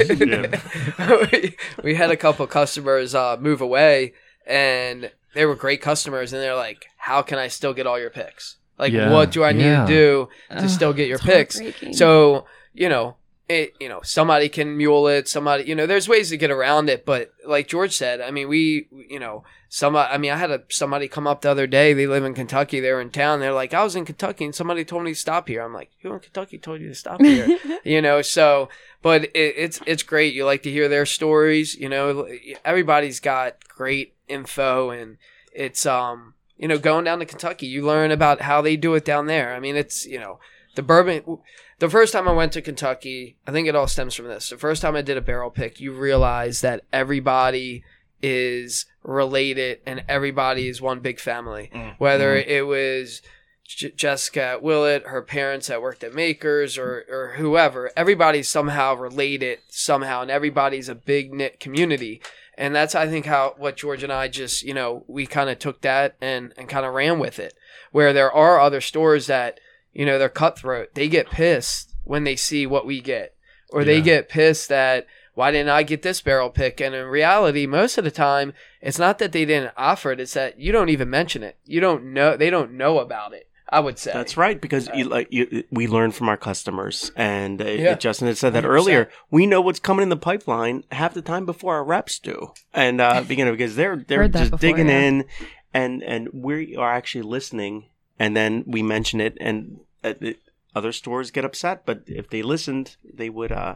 [1.33, 4.13] we, we had a couple customers uh, move away,
[4.45, 8.09] and they were great customers, and they're like, "How can I still get all your
[8.09, 8.55] picks?
[8.79, 9.85] Like, Yeah, what do I need yeah.
[9.85, 11.59] to do to Ugh, still get your picks?"
[11.91, 13.17] So you know,
[13.49, 15.27] it you know somebody can mule it.
[15.27, 17.05] Somebody you know, there's ways to get around it.
[17.05, 20.63] But like George said, I mean, we you know, some I mean, I had a
[20.69, 21.93] somebody come up the other day.
[21.93, 22.79] They live in Kentucky.
[22.79, 23.39] They're in town.
[23.39, 25.61] They're like, I was in Kentucky, and somebody told me to stop here.
[25.61, 27.57] I'm like, who in Kentucky told you to stop here?
[27.83, 28.69] you know, so.
[29.01, 30.33] But it, it's it's great.
[30.33, 31.75] You like to hear their stories.
[31.75, 32.27] You know,
[32.65, 35.17] everybody's got great info, and
[35.53, 39.05] it's um you know going down to Kentucky, you learn about how they do it
[39.05, 39.53] down there.
[39.53, 40.39] I mean, it's you know
[40.75, 41.39] the bourbon.
[41.79, 44.49] The first time I went to Kentucky, I think it all stems from this.
[44.49, 47.83] The first time I did a barrel pick, you realize that everybody
[48.21, 51.69] is related and everybody is one big family.
[51.73, 51.95] Mm.
[51.99, 52.49] Whether mm-hmm.
[52.49, 53.21] it was
[53.63, 59.59] J- Jessica Willett, her parents that worked at Makers, or or whoever, everybody's somehow related
[59.69, 62.21] somehow, and everybody's a big knit community.
[62.57, 65.59] And that's I think how what George and I just you know we kind of
[65.59, 67.53] took that and and kind of ran with it.
[67.91, 69.59] Where there are other stores that
[69.97, 73.35] you know they're cutthroat, they get pissed when they see what we get,
[73.71, 74.03] or they Yeah.
[74.03, 76.81] get pissed that why didn't I get this barrel pick?
[76.81, 80.33] And in reality, most of the time, it's not that they didn't offer it; it's
[80.33, 81.57] that you don't even mention it.
[81.65, 83.47] You don't know; they don't know about it.
[83.69, 87.61] I would say That's right, because you, like you, we learn from our customers, and
[87.61, 87.95] uh, Yeah.
[87.95, 88.67] Justin had said that 100%.
[88.67, 89.09] earlier.
[89.29, 93.01] We know what's coming in the pipeline half the time before our reps do, and
[93.01, 95.01] uh, you know because they're they're just before, digging yeah.
[95.01, 95.25] in,
[95.73, 100.37] and and we are actually listening, and then we mention it, and the
[100.75, 103.75] other stores get upset, but if they listened, they would uh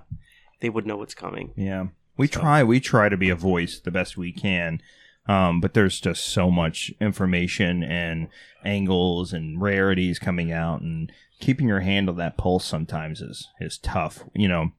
[0.60, 1.51] they would know what's coming.
[1.55, 2.63] Yeah, we So- try.
[2.63, 4.81] We try to be a voice the best we can,
[5.27, 8.27] um, but there's just so much information and
[8.63, 13.77] angles and rarities coming out, and keeping your hand on that pulse sometimes is is
[13.79, 14.23] tough.
[14.36, 14.71] You know,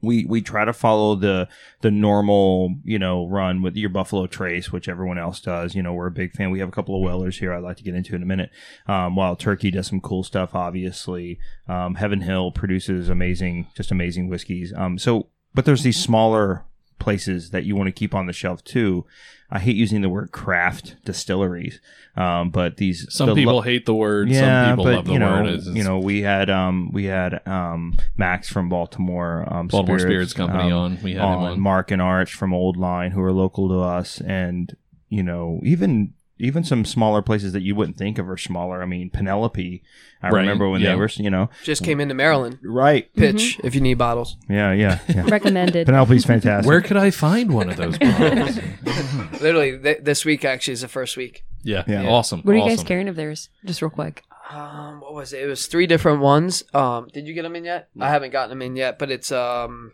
[0.00, 1.48] we we try to follow the
[1.80, 5.74] the normal you know run with your Buffalo Trace, which everyone else does.
[5.74, 6.50] You know, we're a big fan.
[6.50, 7.52] We have a couple of Wellers here.
[7.52, 8.50] I'd like to get into in a minute.
[8.86, 14.28] Um, Wild Turkey does some cool stuff, obviously, um, Heaven Hill produces amazing, just amazing
[14.28, 14.72] whiskeys.
[14.76, 16.64] Um, so, but there's these smaller
[16.98, 19.04] places that you want to keep on the shelf too.
[19.50, 21.80] I hate using the word craft distilleries,
[22.16, 24.28] um, but these Some the people lo- hate the word.
[24.28, 25.46] yeah, some people but love the you know, word.
[25.46, 30.34] It's, you know, we had um, we had um, Max from Baltimore, um, Baltimore Spirits
[30.34, 30.98] Company um, on.
[31.02, 31.60] We had him on.
[31.60, 34.76] Mark and Arch from Old Line, who are local to us, and
[35.08, 38.82] you know, even even some smaller places that you wouldn't think of are smaller.
[38.82, 39.82] I mean, Penelope.
[40.22, 40.90] I Right, remember when yeah.
[40.90, 42.58] they were, you know, just came into Maryland.
[42.62, 43.12] right?
[43.14, 44.36] Pitch if you need bottles.
[44.48, 45.24] Yeah, yeah, yeah.
[45.28, 45.86] Recommended.
[45.86, 46.66] Penelope's fantastic.
[46.68, 48.58] Where could I find one of those bottles?
[49.40, 51.44] Literally, th- this week actually is the first week.
[51.62, 52.06] yeah, Yeah.
[52.08, 52.40] awesome.
[52.42, 53.48] What are you guys carrying of theirs?
[53.64, 54.24] Just real quick.
[54.50, 55.42] Um, what was it?
[55.42, 56.64] It was three different ones.
[56.72, 57.88] Um, did you get them in yet?
[58.00, 59.92] I haven't gotten them in yet, but it's um,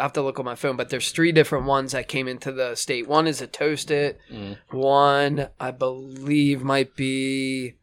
[0.00, 2.50] I have to look on my phone, but there's three different ones that came into
[2.50, 3.06] the state.
[3.06, 4.18] One is a toast it.
[4.70, 7.74] One I believe might be,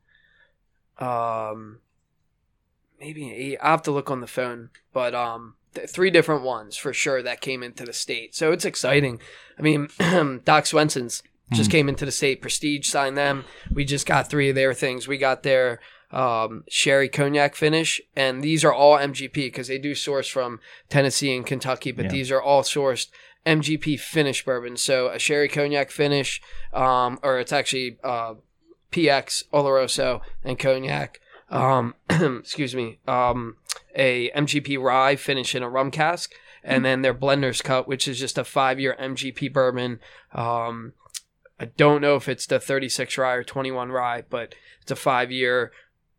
[0.98, 1.80] um,
[3.00, 3.58] maybe eight.
[3.62, 7.22] I have to look on the phone, but um, th- three different ones for sure
[7.22, 8.36] that came into the state.
[8.36, 9.20] So it's exciting.
[9.58, 9.88] I mean,
[10.44, 12.42] Doc Swinson's just came into the state.
[12.42, 13.46] Prestige signed them.
[13.72, 15.08] We just got three of their things.
[15.08, 15.80] We got their
[16.12, 21.36] um, sherry cognac finish, and these are all MGP because they do source from Tennessee
[21.36, 22.12] and Kentucky, but Yeah.
[22.12, 23.08] these are all sourced
[23.46, 24.78] MGP finish bourbon.
[24.78, 26.42] So a sherry cognac finish,
[26.74, 28.36] um, or it's actually uh,
[28.92, 31.20] PX Oloroso and cognac.
[31.50, 33.00] Um, excuse me.
[33.08, 33.58] Um,
[33.96, 38.20] a MGP rye finish in a rum cask, and then their blender's cut, which is
[38.20, 40.00] just a five-year MGP bourbon.
[40.34, 40.94] Um,
[41.60, 45.72] I don't know if it's the 36 rye or 21 rye, but it's a five-year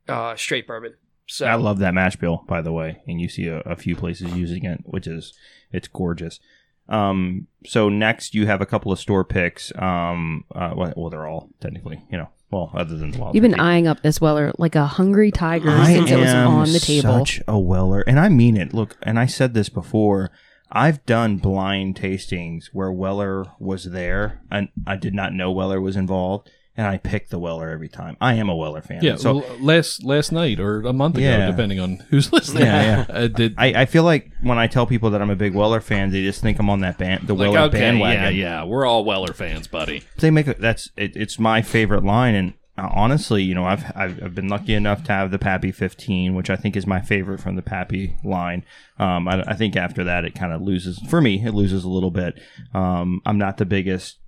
[0.09, 0.95] uh, straight bourbon.
[1.27, 3.95] So I love that mash bill, by the way, and you see a, a few
[3.95, 5.35] places using it, which is
[5.71, 6.41] it's gorgeous.
[6.89, 9.71] Um, so next you have a couple of store picks.
[9.77, 13.43] Um, uh, well, well, they're all technically, you know, well, other than the Wild You've
[13.43, 13.61] been Turkey.
[13.63, 17.27] eyeing up this Weller like a hungry tiger I since it was on the table.
[17.27, 18.73] Such a Weller, and I mean it.
[18.73, 20.31] Look, and I said this before.
[20.71, 25.97] I've done blind tastings where Weller was there, and I did not know Weller was
[25.97, 28.17] involved, and I pick the Weller every time.
[28.21, 29.01] I am a Weller fan.
[29.03, 31.51] Yeah, so so last last night or a month ago, Yeah.
[31.51, 32.63] depending on who's listening.
[32.65, 35.55] Yeah, Uh, did, I, I feel like when I tell people that I'm a big
[35.55, 38.23] Weller fan, they just think I'm on that band, the like, Weller okay, bandwagon.
[38.23, 38.29] yeah,
[38.61, 40.03] yeah, we're all Weller fans, buddy.
[40.19, 43.85] they make a, that's it, it's my favorite line and uh, honestly you know I've,
[43.97, 47.01] I've I've been lucky enough to have the Pappy 15 which I think is my
[47.01, 48.65] favorite from the Pappy line
[49.01, 51.89] um I, I think after that it kind of loses for me it loses a
[51.89, 52.41] little bit
[52.75, 54.19] um I'm not the biggest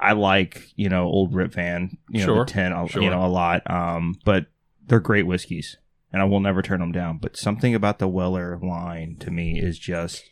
[0.00, 3.02] I like you know old Rip Van you know Sure, the 10 sure.
[3.02, 4.46] you know a lot um but
[4.86, 5.76] they're great whiskeys
[6.12, 9.60] and I will never turn them down but something about the Weller line to me
[9.60, 10.24] is just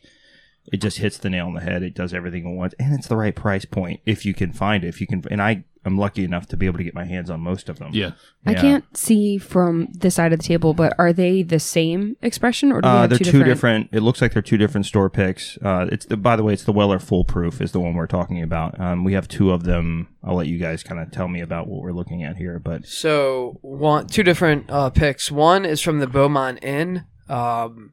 [0.71, 1.81] it just hits the nail on the head.
[1.81, 4.83] It does everything it wants, and it's the right price point if you can find
[4.83, 4.87] it.
[4.87, 7.29] If you can, and I am lucky enough to be able to get my hands
[7.29, 7.89] on most of them.
[7.93, 8.11] Yeah,
[8.45, 8.61] I Yeah.
[8.61, 12.81] can't see from this side of the table, but are they the same expression or
[12.81, 13.47] do we Uh, have they're two, two different?
[13.47, 13.89] different?
[13.93, 15.57] It looks like they're two different store picks.
[15.63, 18.43] Uh, it's the, by the way, it's the Weller Foolproof is the one we're talking
[18.43, 18.79] about.
[18.79, 20.09] Um, we have two of them.
[20.23, 22.59] I'll let you guys kind of tell me about what we're looking at here.
[22.59, 25.31] But So one, two different uh, picks.
[25.31, 27.05] One is from the Beaumont Inn.
[27.29, 27.91] Um,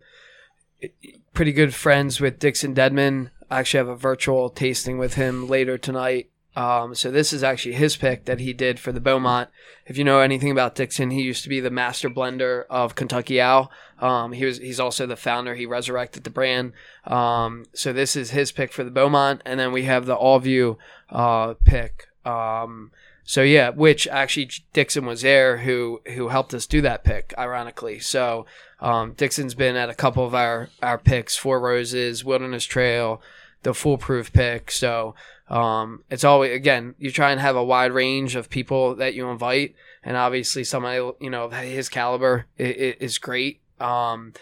[1.33, 3.31] pretty good friends with Dixon Dedman.
[3.51, 6.29] I actually have a virtual tasting with him later tonight.
[6.57, 9.51] Um, so this is actually his pick that he did for the Beaumont.
[9.87, 13.41] If you know anything about Dixon, he used to be the master blender of Kentucky
[13.41, 13.71] Owl.
[13.99, 15.55] Um, he was he's also the founder.
[15.55, 16.73] He resurrected the brand.
[17.05, 20.39] Um, so this is his pick for the Beaumont, and then we have the All
[20.39, 20.79] View
[21.11, 22.09] uh, pick.
[22.25, 22.93] Um,
[23.25, 27.99] so yeah, which actually Dixon was there who who helped us do that pick, ironically.
[27.99, 28.47] So
[28.81, 33.21] um, Dixon's been at a couple of our our picks, Four Roses, Wilderness Trail,
[33.63, 34.71] the Foolproof pick.
[34.71, 35.15] So
[35.49, 39.29] um, it's always again you try and have a wide range of people that you
[39.29, 43.61] invite, and obviously somebody you know his caliber is, is great.
[43.81, 44.33] Um,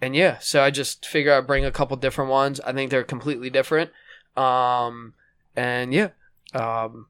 [0.00, 2.60] and yeah, so I just figure I'd bring a couple different ones.
[2.60, 3.90] I think they're completely different.
[4.36, 5.14] Um,
[5.54, 6.10] and yeah,
[6.54, 7.06] um,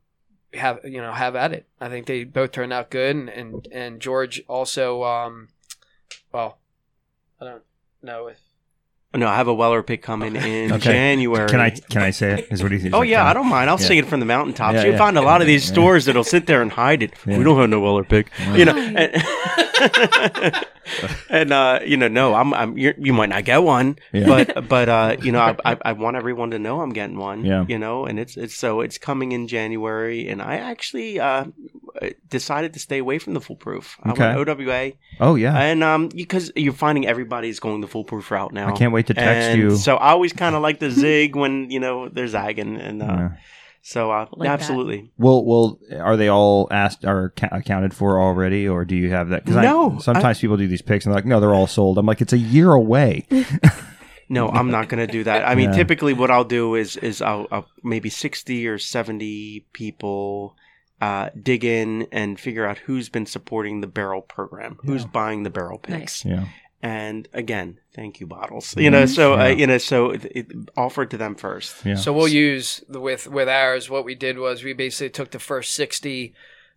[0.54, 1.66] have you know have at it.
[1.80, 5.04] I think they both turned out good, and and, and George also.
[5.04, 5.48] Um,
[6.32, 6.58] well,
[7.40, 7.62] I don't
[8.02, 8.40] know if
[9.14, 10.78] No, I have a Weller pick coming in Okay.
[10.92, 11.48] January.
[11.48, 12.48] can I can I say it?
[12.50, 12.90] Is what he says.
[12.92, 13.70] Oh yeah, I don't mind.
[13.70, 13.86] I'll Yeah.
[13.86, 14.74] sing it from the mountaintops.
[14.74, 14.98] Yeah, you yeah.
[14.98, 15.72] find a lot of these Yeah.
[15.72, 17.12] stores that'll sit there and hide it.
[17.26, 17.38] Yeah.
[17.38, 18.76] We don't have no Weller pick, you know.
[18.76, 19.14] And,
[21.30, 24.26] and, uh, you know, no, I'm, I'm you're, you might not get one, Yeah.
[24.26, 27.44] but but uh, you know, I, I I want everyone to know I'm getting one.
[27.44, 27.64] Yeah.
[27.66, 31.46] You know, and it's it's so it's coming in January, and I actually uh
[32.28, 33.96] decided to stay away from the foolproof.
[34.02, 34.34] I Okay.
[34.34, 35.56] went OWA, Oh yeah.
[35.58, 38.68] and um, because you're finding everybody's going the foolproof route now.
[38.68, 39.76] I can't wait to text And you.
[39.76, 43.06] So I always kind of like the zig when you know they're zagging, and uh,
[43.06, 43.28] Yeah.
[43.82, 44.52] so uh, Like that.
[44.54, 45.10] absolutely.
[45.18, 49.28] Well, well, are they all asked or ca- accounted for already, or do you have
[49.30, 49.44] that?
[49.44, 51.98] Because No, sometimes people do these picks and they're like, no, they're all sold.
[51.98, 53.26] I'm like, it's a year away.
[54.28, 55.46] No, I'm not going to do that.
[55.46, 55.76] I mean, Yeah.
[55.76, 60.56] typically what I'll do is is I'll, I'll maybe 60 or 70 people
[61.00, 65.50] uh, dig in and figure out who's been supporting the barrel program, who's buying the
[65.50, 66.24] barrel picks.
[66.24, 66.46] yeah.
[66.82, 68.76] And again, thank you, bottles.
[68.76, 71.84] You know, so uh, you know, so it, it, offer it to them first.
[71.84, 71.96] Yeah.
[71.96, 73.90] So we'll use the, with with ours.
[73.90, 76.34] What we did was we basically took the first sixty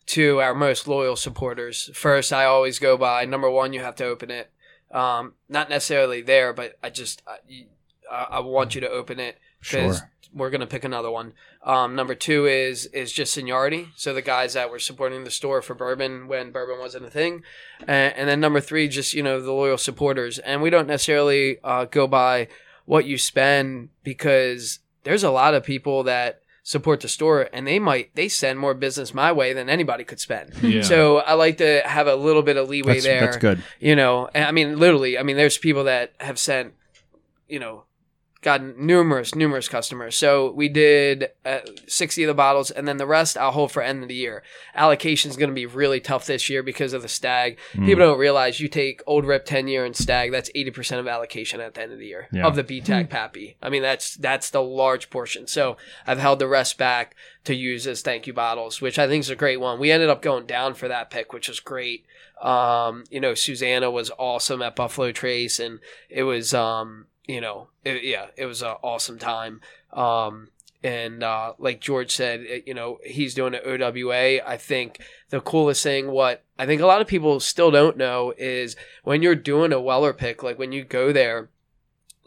[0.08, 1.92] to our most loyal supporters.
[1.94, 3.74] First, I always go by number one.
[3.74, 4.50] You have to open it.
[4.90, 7.68] Um, not necessarily there, but I just I,
[8.12, 10.12] I I want you to open it because Sure.
[10.34, 11.34] We're gonna pick another one.
[11.64, 13.90] Um, number two is is just seniority.
[13.96, 17.44] So the guys that were supporting the store for bourbon when bourbon wasn't a thing,
[17.82, 20.40] and, and then number three, just you know the loyal supporters.
[20.40, 22.48] And we don't necessarily uh, go by
[22.86, 27.80] what you spend because there's a lot of people that support the store and they
[27.80, 30.54] might they send more business my way than anybody could spend.
[30.62, 30.84] Yeah.
[30.84, 33.22] So I like to have a little bit of leeway That's, there.
[33.22, 33.64] that's good.
[33.80, 36.74] You know, and I mean, literally, I mean, there's people that have sent,
[37.48, 37.86] you know,
[38.42, 40.16] gotten numerous, numerous customers.
[40.16, 43.82] So we did uh, 60 of the bottles, and then the rest I'll hold for
[43.82, 44.44] end of the year.
[44.76, 47.58] Allocation is going to be really tough this year because of the Stagg.
[47.74, 47.86] Hmm.
[47.86, 51.60] People don't realize you take old Rip 10 year and Stagg, that's 80% of allocation
[51.60, 52.46] at the end of the year Yeah.
[52.48, 53.58] of the BTAC Pappy.
[53.62, 55.46] I mean, that's that's the large portion.
[55.48, 55.76] So
[56.08, 59.30] I've held the rest back to use as thank you bottles, which I think is
[59.30, 59.80] a great one.
[59.80, 62.06] We ended up going down for that pick, which was great.
[62.42, 65.80] Um, you know, Susanna was awesome at Buffalo Trace, and
[66.10, 69.62] it was, um, you know, it, yeah, it was an awesome time.
[69.94, 70.50] Um,
[70.84, 74.40] and uh, like George said, it- you know, he's doing an OWA.
[74.46, 75.00] I think
[75.30, 79.22] the coolest thing, what I think a lot of people still don't know, is when
[79.22, 81.50] you're doing a Weller pick, like when you go there,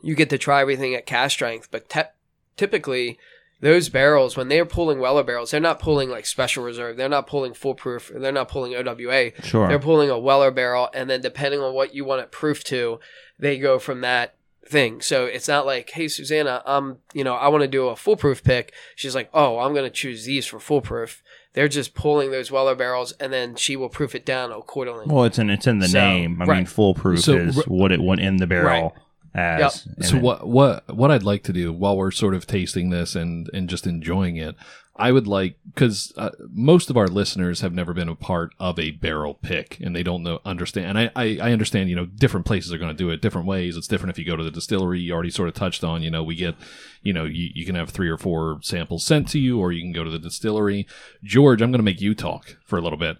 [0.02, 2.12] you get to try everything at cask strength, but te-
[2.56, 3.18] typically
[3.60, 6.96] those barrels, when they're pulling Weller barrels, they're not pulling like special reserve.
[6.96, 8.10] They're not pulling foolproof.
[8.14, 9.30] They're not pulling OWA.
[9.44, 9.68] Sure.
[9.68, 12.98] They're pulling a Weller barrel, and then depending on what you want it proof to,
[13.38, 14.34] they go from that
[14.66, 15.00] thing.
[15.00, 18.42] So it's not like, hey, Susanna, I'm, you know, I want to do a foolproof
[18.44, 18.72] pick.
[18.96, 21.22] She's like, oh, I'm going to choose these for foolproof.
[21.54, 25.04] They're just pulling those Weller barrels, and then she will proof it down accordingly.
[25.06, 26.40] well, it's in it's in the So, name.
[26.40, 28.96] I mean, foolproof So, is r- what it went in the barrel
[29.34, 29.86] as.
[29.96, 32.88] And So it- what what what I'd like to do while we're sort of tasting
[32.88, 34.54] this and and just enjoying it,
[34.94, 38.78] I would like because uh, most of our listeners have never been a part of
[38.78, 40.98] a barrel pick and they don't know understand.
[40.98, 43.46] And I I, I understand you know different places are going to do it different
[43.46, 43.76] ways.
[43.76, 45.00] It's different if you go to the distillery.
[45.00, 46.02] You already sort of touched on.
[46.02, 46.56] You know we get
[47.02, 49.80] you know you, you can have three or four samples sent to you, or you
[49.80, 50.86] can go to the distillery.
[51.22, 53.16] George, I'm going to make you talk for a little bit.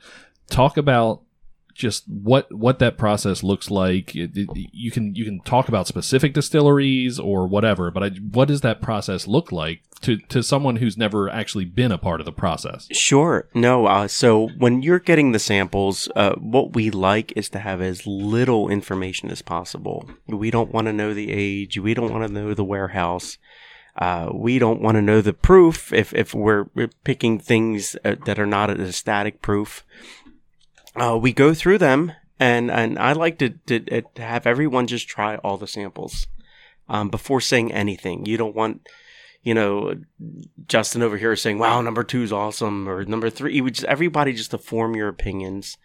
[0.50, 1.22] Talk about
[1.74, 4.14] just what what that process looks like.
[4.14, 8.48] It, it- you can you can talk about specific distilleries or whatever, but I, what
[8.48, 12.24] does that process look like to to someone who's never actually been a part of
[12.26, 12.88] the process?
[12.92, 13.48] Sure.
[13.54, 13.86] No.
[13.86, 18.06] Uh, so when you're getting the samples, uh, what we like is to have as
[18.06, 20.08] little information as possible.
[20.26, 21.78] We don't want to know the age.
[21.78, 23.38] We don't want to know the warehouse.
[23.94, 28.14] Uh, we don't want to know the proof if, if we're we're picking things uh,
[28.24, 29.84] that are not a static proof.
[30.95, 35.09] Uh, we go through them, and, and I like to, to, to have everyone just
[35.09, 36.26] try all the samples
[36.88, 38.26] um, before saying anything.
[38.26, 38.86] You don't want
[39.43, 39.95] you know,
[40.68, 43.55] Justin over here saying, "Wow, number two is awesome," or number three.
[43.55, 45.78] You would just everybody just to form your opinions,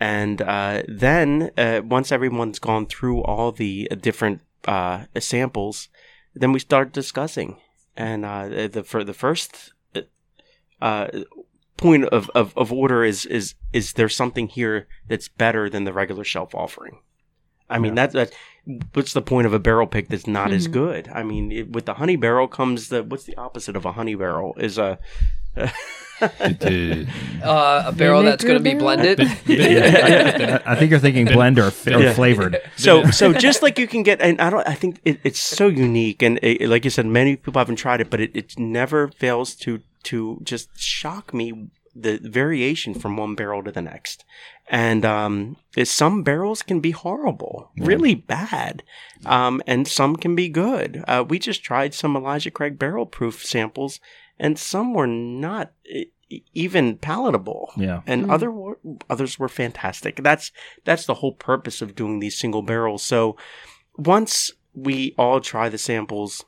[0.00, 5.88] and uh, then uh, once everyone's gone through all the different uh, samples,
[6.34, 7.58] then we start discussing.
[7.96, 9.74] And uh, the for the first
[10.80, 11.08] uh,
[11.82, 15.92] point of, of, of order is is is there something here that's better than the
[15.92, 17.00] regular shelf offering?
[17.68, 18.32] I mean that that
[18.92, 20.72] what's the point of a barrel pick that's not as mm-hmm.
[20.72, 21.08] good?
[21.12, 24.14] I mean, it, with the honey barrel comes the what's the opposite of a honey
[24.14, 24.98] barrel is a
[26.22, 29.20] Uh, a barrel that's going to be blended.
[29.20, 32.12] I, I think you're thinking blend or, f- or Yeah.
[32.14, 32.60] flavored.
[32.76, 35.66] so so just like you can get and I don't I think it, it's so
[35.68, 39.08] unique and it, like you said many people haven't tried it but it, it never
[39.08, 44.24] fails to to just shock me the variation from one barrel to the next
[44.68, 48.82] and um is- some barrels can be horrible really bad
[49.26, 53.44] um and some can be good uh, we just tried some Elijah Craig barrel proof
[53.44, 54.00] samples
[54.42, 55.72] and some were not
[56.54, 58.00] even palatable Yeah.
[58.06, 58.78] and other were,
[59.08, 60.16] others were fantastic.
[60.22, 60.50] That's
[60.84, 63.02] that's the whole purpose of doing these single barrels.
[63.02, 63.36] So
[63.96, 66.44] once we all try the samples,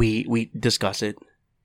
[0.00, 1.16] we we discuss it,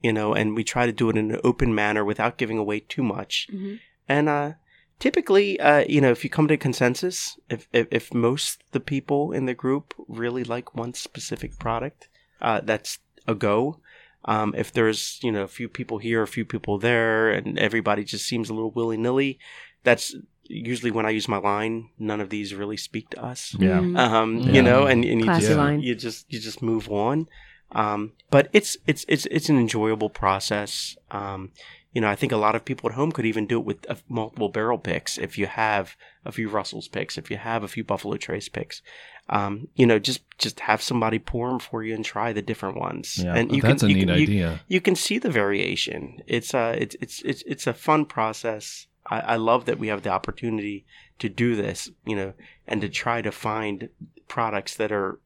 [0.02, 2.80] you know, and we try to do it in an open manner without giving away
[2.80, 3.48] too much.
[3.52, 3.80] Mhm.
[4.08, 4.52] And uh,
[5.00, 9.32] typically, uh, you know, if you come to consensus, if, if if most the people
[9.38, 12.08] in the group really like one specific product,
[12.42, 13.80] uh, that's a go.
[14.26, 18.04] Um, if there's you know a few people here, a few people there, and everybody
[18.04, 19.40] just seems a little willy nilly,
[19.84, 21.90] that's usually when I use my line.
[22.00, 23.56] None of these really speak to us.
[23.60, 23.80] Yeah.
[23.80, 23.98] Mm.
[23.98, 24.52] Um, Yeah.
[24.54, 25.82] you know, and, and you Classy just line.
[25.82, 27.28] you just you just move on.
[27.72, 30.96] Um, but it's it's it's it's an enjoyable process.
[31.12, 31.52] Um,
[31.94, 33.90] you know, I think a lot of people at home could even do it with
[33.90, 35.96] uh, multiple barrel picks if you have
[36.26, 38.82] a few Russell's picks, if you have a few Buffalo Trace picks.
[39.28, 42.78] Um, you know, just just have somebody pour them for you and try the different
[42.78, 43.18] ones.
[43.24, 43.34] Yeah.
[43.36, 44.60] and you That's can, a you neat can, idea.
[44.68, 46.20] you can see the variation.
[46.28, 48.86] It's a it's it's it's it's a fun process.
[49.08, 50.86] I, I love that we have the opportunity
[51.20, 52.34] to do this, you know,
[52.68, 53.90] and to try to find
[54.28, 55.20] products that are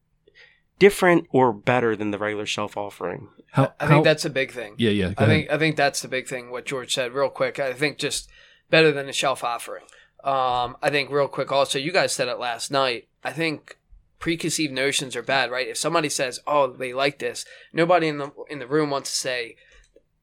[0.78, 3.28] different or better than the regular shelf offering.
[3.52, 4.76] How, I how- think that's a big thing.
[4.78, 5.08] yeah yeah.
[5.08, 5.28] go I ahead.
[5.28, 6.50] think I think that's the big thing.
[6.50, 7.58] What George said, real quick.
[7.58, 8.28] I think just
[8.70, 9.84] better than a shelf offering.
[10.24, 11.50] Um, I think real quick.
[11.52, 13.08] Also, you guys said it last night.
[13.24, 13.76] I think
[14.20, 15.66] preconceived notions are bad, right?
[15.66, 19.16] If somebody says, "Oh, they like this," nobody in the in the room wants to
[19.16, 19.56] say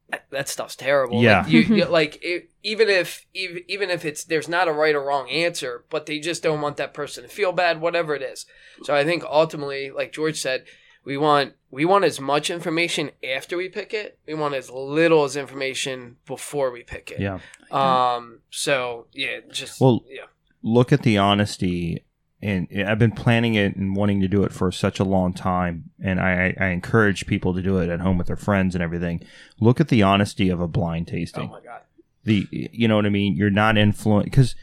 [0.10, 1.22] "That- that stuff's terrible.
[1.22, 1.42] Yeah.
[1.42, 4.96] like, you, you- like it, even if even, even if it's there's not a right
[4.96, 8.22] or wrong answer, but they just don't want that person to feel bad, whatever it
[8.22, 8.46] is.
[8.84, 10.64] So I think ultimately, like George said,
[11.04, 14.20] we want we want as much information after we pick it.
[14.28, 17.20] We want as little as information before we pick it.
[17.20, 17.40] Yeah.
[17.72, 18.40] Um.
[18.52, 20.26] So yeah, just Well, yeah.
[20.62, 22.04] look at the honesty
[22.42, 25.90] and I've been planning it and wanting to do it for such a long time.
[26.04, 29.24] And I, I encourage people to do it at home with their friends and everything.
[29.60, 31.82] Look at the honesty of a blind Oh tasting my god.
[32.26, 33.36] the you know what I mean?
[33.36, 34.56] You're not influenced because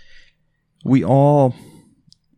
[0.84, 1.54] we all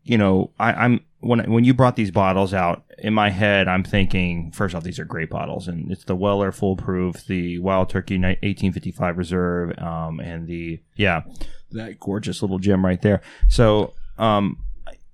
[0.05, 3.82] you know I, I'm when when you brought these bottles out in my head I'm
[3.82, 8.14] thinking first off these are great bottles and it's the Weller Foolproof the Wild Turkey
[8.16, 11.22] 1855 Reserve um, and the yeah
[11.72, 13.20] that gorgeous little gem right there.
[13.49, 14.59] So um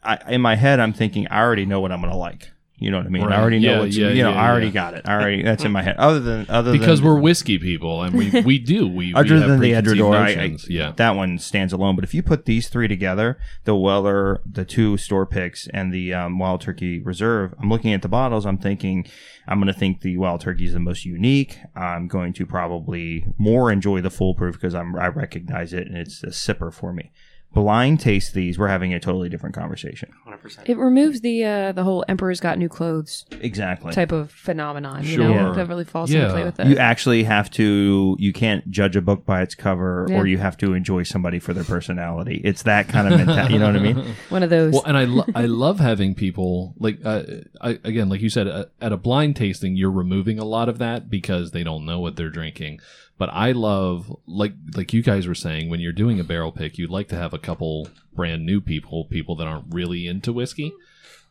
[0.03, 2.96] I, in my head I'm thinking I already know what I'm gonna like you know
[2.96, 3.38] what I mean Right.
[3.38, 5.42] I already know Yeah, what's yeah, you know yeah, I already got it I already
[5.42, 8.59] that's in my head other than other because than, we're whiskey people and we we
[8.59, 11.94] do we, we other have than the Edradour, I, I, yeah that one stands alone.
[11.94, 16.12] But if you put these three together, the Weller, the two store picks, and the
[16.12, 18.44] um, Wild Turkey Reserve, I'm looking at the bottles.
[18.44, 19.07] I'm thinking,
[19.46, 21.59] I'm going to think the Wild Turkey is the most unique.
[21.76, 26.22] I'm going to probably more enjoy the Foolproof because I'm I recognize it and it's
[26.22, 27.12] a sipper for me.
[27.55, 30.11] Blind taste these, we're having a totally different conversation.
[30.26, 30.61] 100%.
[30.68, 33.92] It removes the uh, the whole Emperor's got new clothes Exactly.
[33.92, 35.03] type of phenomenon.
[35.05, 35.28] You Sure.
[35.34, 36.22] know, that really falls Yeah.
[36.22, 36.66] into play with it.
[36.68, 38.16] You actually have to.
[38.18, 40.18] You can't judge a book by its cover, Yeah.
[40.18, 42.40] or you have to enjoy somebody for their personality.
[42.42, 43.55] It's that kind of mentality.
[43.55, 44.14] You know what I mean?
[44.30, 44.72] One of those.
[44.72, 47.22] Well, and I lo- I love having people like uh,
[47.61, 50.78] I, again, like you said, uh, at a blind tasting, you're removing a lot of
[50.78, 52.80] that because they don't know what they're drinking.
[53.18, 56.76] But I love like like you guys were saying when you're doing a barrel pick,
[56.78, 60.72] you'd like to have a couple brand new people, people that aren't really into whiskey,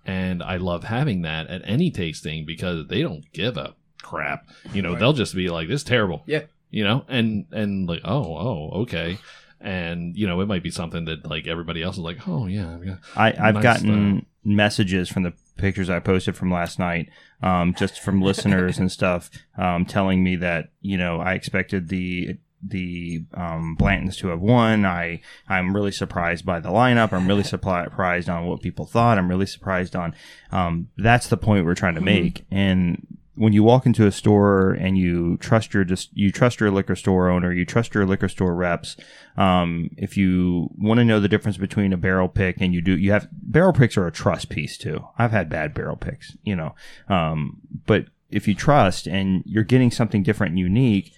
[0.06, 4.48] and I love having that at any tasting because they don't give a crap.
[4.74, 6.44] You know, they'll just be like, "This is terrible." Yeah.
[6.70, 9.18] You know, and and like, oh, oh, okay.
[9.60, 12.78] And you know, it might be something that like everybody else is like, oh yeah,
[12.84, 12.96] yeah.
[13.16, 17.10] I, I've Nice gotten messages from the pictures I posted from last night,
[17.44, 22.38] um, just from listeners and stuff, um, telling me that you know I expected the
[22.64, 24.86] the um, Blantons to have won.
[24.86, 27.14] I I'm really surprised by the lineup.
[27.14, 29.18] I'm really surprised on what people thought.
[29.18, 30.16] I'm really surprised on.
[30.52, 32.46] Um, that's the point we're trying to make.
[32.52, 36.70] And when you walk into a store and you trust your just you trust your
[36.70, 38.98] liquor store owner, you trust your liquor store reps.
[39.38, 42.98] Um, if you want to know the difference between a barrel pick and you do,
[42.98, 45.08] you have barrel picks are a trust piece too.
[45.18, 46.76] I've had bad barrel picks, you know,
[47.08, 51.14] um, but if you trust and you're getting something different and unique,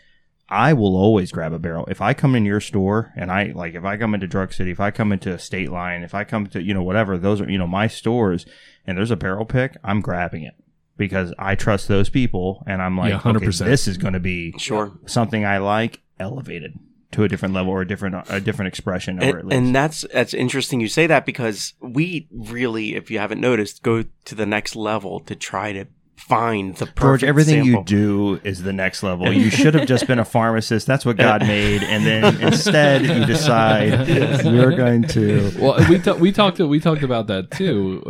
[0.53, 1.85] I will always grab a barrel.
[1.89, 4.69] If I come in your store and I like, if I come into Drug City,
[4.71, 7.49] if I come into State Line, if I come to, you know, whatever, those are,
[7.49, 8.45] you know, my stores
[8.85, 10.53] and there's a barrel pick, I'm grabbing it
[10.95, 13.65] because I trust those people and I'm like, Yeah, okay, 100%.
[13.65, 14.91] this is going to be Sure.
[15.07, 16.77] something I like elevated
[17.13, 19.19] to a different level or a different, a different expression.
[19.19, 19.53] or at And, least.
[19.57, 24.03] and that's that's interesting you say that because we really, if you haven't noticed, go
[24.25, 25.85] to the next level to try to
[26.27, 27.79] find the perfect George, everything sample.
[27.81, 29.31] you do is the next level.
[29.31, 30.87] You should have just been a pharmacist.
[30.87, 34.07] That's what God made, and then instead you decide
[34.45, 35.51] you're going to.
[35.59, 38.01] well, we ta- we talked we talked about that too.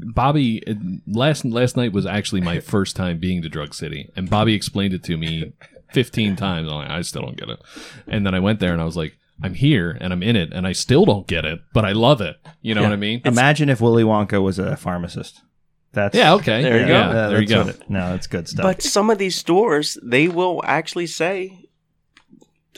[0.00, 0.62] Bobby
[1.06, 4.94] last last night was actually my first time being to Drug City, and Bobby explained
[4.94, 5.52] it to me
[5.92, 6.68] fifteen times.
[6.68, 7.58] I'm like, I still don't get it,
[8.06, 10.52] and then I went there and I was like, I'm here and I'm in it,
[10.52, 12.36] and I still don't get it, but I love it.
[12.62, 13.22] You know what I mean?
[13.24, 15.42] Imagine if Willy Wonka was a pharmacist.
[15.96, 16.34] That's Yeah.
[16.34, 16.62] Okay.
[16.62, 16.92] There you go.
[16.92, 17.64] Yeah, Yeah, there you go.
[17.64, 18.62] what it- no, that's good stuff.
[18.62, 21.62] But some of these stores, they will actually say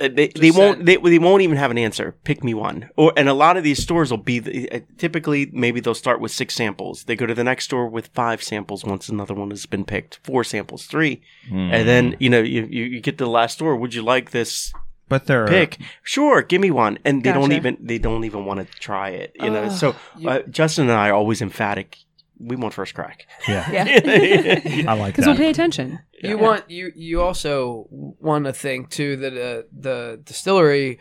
[0.01, 2.15] uh, they, they won't they, they won't even have an answer.
[2.23, 2.89] Pick me one.
[2.97, 6.21] Or and a lot of these stores will be the, uh, typically maybe they'll start
[6.21, 7.03] with six samples.
[7.05, 10.21] They go to the next store with five samples once another one has been picked.
[10.23, 11.71] Four samples, three, Hmm.
[11.75, 13.75] and then you know you, you you get to the last store.
[13.75, 14.73] Would you like this
[15.09, 15.79] but there are pick?
[16.05, 16.99] Sure, give me one.
[17.05, 19.35] And they don't even they don't even want to try it.
[19.43, 19.65] You know.
[19.65, 21.97] Ugh, So you- uh, Justin and I are always emphatic.
[22.41, 23.27] We want first crack.
[23.49, 23.83] yeah, yeah.
[24.89, 25.17] I like that.
[25.17, 26.01] Because we'll pay attention.
[26.23, 30.99] You want you you also want to think too that uh, the distillery,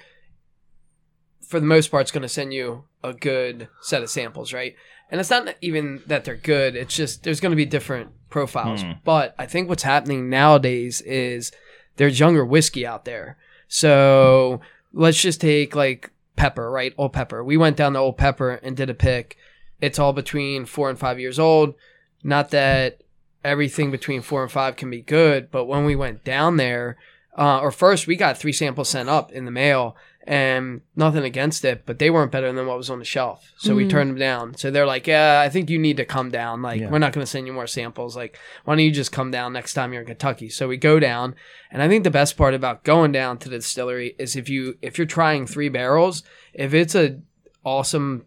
[1.42, 4.76] for the most part, is going to send you a good set of samples, right?
[5.10, 8.82] And it's not even that they're good; it's just there's going to be different profiles.
[8.82, 8.94] Hmm.
[9.04, 11.52] But I think what's happening nowadays is
[11.98, 13.38] there's younger whiskey out there.
[13.68, 14.62] So
[14.94, 16.94] let's just take like Pepper, right?
[16.98, 17.44] Old Pepper.
[17.44, 19.38] We went down to Old Pepper and did a pick.
[19.82, 21.76] It's all between four and five years old.
[22.24, 23.02] Not that
[23.44, 25.52] everything between four and five can be good.
[25.52, 26.98] But when we went down there,
[27.38, 29.96] uh, or first we got three samples sent up in the mail,
[30.30, 33.54] and nothing against it, but they weren't better than what was on the shelf.
[33.60, 34.58] So we turned them down.
[34.58, 36.62] So they're like, yeah, I think you need to come down.
[36.62, 36.90] Like, Yeah.
[36.90, 38.14] we're not going to send you more samples.
[38.18, 40.50] Like, why don't you just come down next time you're in Kentucky?
[40.50, 41.34] So we go down.
[41.72, 44.78] And I think the best part about going down to the distillery is if you,
[44.82, 46.24] if you're trying three barrels,
[46.54, 47.22] if it's a
[47.64, 48.26] awesome,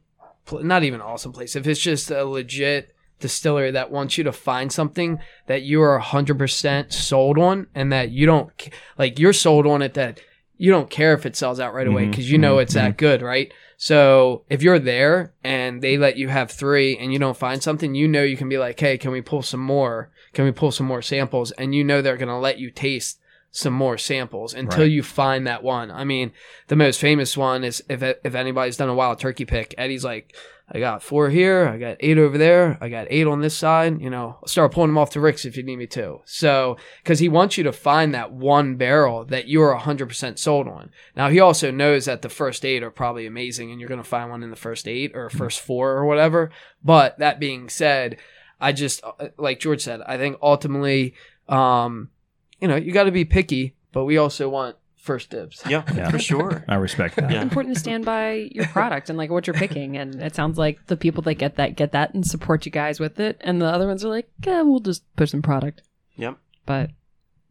[0.53, 4.72] not even awesome place, if it's just a legit distillery that wants you to find
[4.72, 8.51] something that you are 100% sold on and that you don't,
[8.98, 10.20] like, you're sold on it that
[10.57, 12.98] you don't care if it sells out right away because you know mhm, it's that
[12.98, 13.53] good, right?
[13.78, 17.94] So if you're there and they let you have three and you don't find something,
[17.94, 20.11] you know you can be like, hey, can we pull some more?
[20.34, 21.51] Can we pull some more samples?
[21.53, 23.19] And you know they're going to let you taste
[23.53, 24.90] some more samples until Right.
[24.92, 25.90] you find that one.
[25.90, 26.32] I mean,
[26.68, 30.34] the most famous one is if if anybody's done a wild turkey pick, Eddie's like,
[30.72, 34.01] I got four here, I got eight over there, I got eight on this side.
[34.01, 36.20] You know, I'll start pulling them off to ricks if you need me to.
[36.26, 40.90] So, because he wants you to find that one barrel that you're 100% sold on.
[41.16, 44.09] Now, he also knows that the first eight are probably amazing and you're going to
[44.09, 46.53] find one in the first eight or first four or whatever.
[46.84, 48.18] But that being said,
[48.61, 51.14] I just, uh, like George said, I think ultimately,
[51.48, 52.11] um,
[52.61, 55.62] you know, you got to be picky, but we also want first dibs.
[55.66, 56.11] Yeah, Yeah.
[56.11, 56.64] for sure.
[56.68, 57.30] I respect that.
[57.30, 57.42] Yeah.
[57.42, 59.96] important to stand by your product and like what you're picking.
[59.96, 63.00] And it sounds like the people that get that get that and support you guys
[63.00, 65.82] with it, and the other ones are like, yeah, we'll just push some product.
[66.16, 66.36] Yep.
[66.66, 66.90] But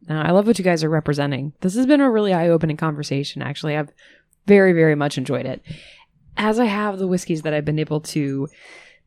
[0.08, 1.52] no, I love what you guys are representing.
[1.60, 3.42] This has been a really eye opening conversation.
[3.42, 3.90] Actually, I've
[4.46, 5.62] very very much enjoyed it.
[6.36, 8.48] As I have the whiskeys that I've been able to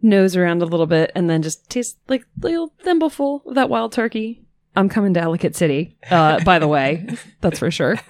[0.02, 3.70] nose around a little bit and then just taste like a little thimbleful of that
[3.70, 4.43] wild turkey.
[4.76, 7.08] I'm coming to Ellicott City, uh, by the way.
[7.42, 8.00] That's for sure.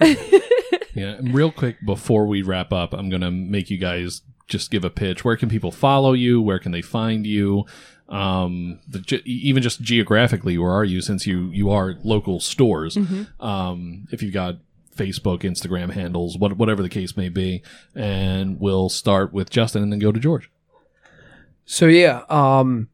[0.94, 4.84] Yeah, and real quick before we wrap up, I'm gonna make you guys just give
[4.84, 5.24] a pitch.
[5.24, 6.40] Where can people follow you?
[6.40, 7.64] Where can they find you?
[8.08, 11.00] Um, the, even just geographically, where are you?
[11.00, 12.96] Since you you are local stores,
[13.40, 14.56] um, if you've got
[14.96, 17.62] Facebook, Instagram handles, what, whatever the case may be,
[17.96, 20.48] and we'll start with Justin and then go to George.
[21.64, 22.88] So yeah, um,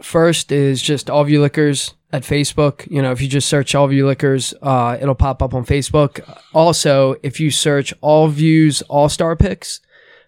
[0.00, 2.88] first is just All View Liquors at Facebook.
[2.90, 6.20] You know, if you just search All View Liquors, uh, it'll pop up on Facebook.
[6.52, 9.80] Also, if you search All Views All Star Picks,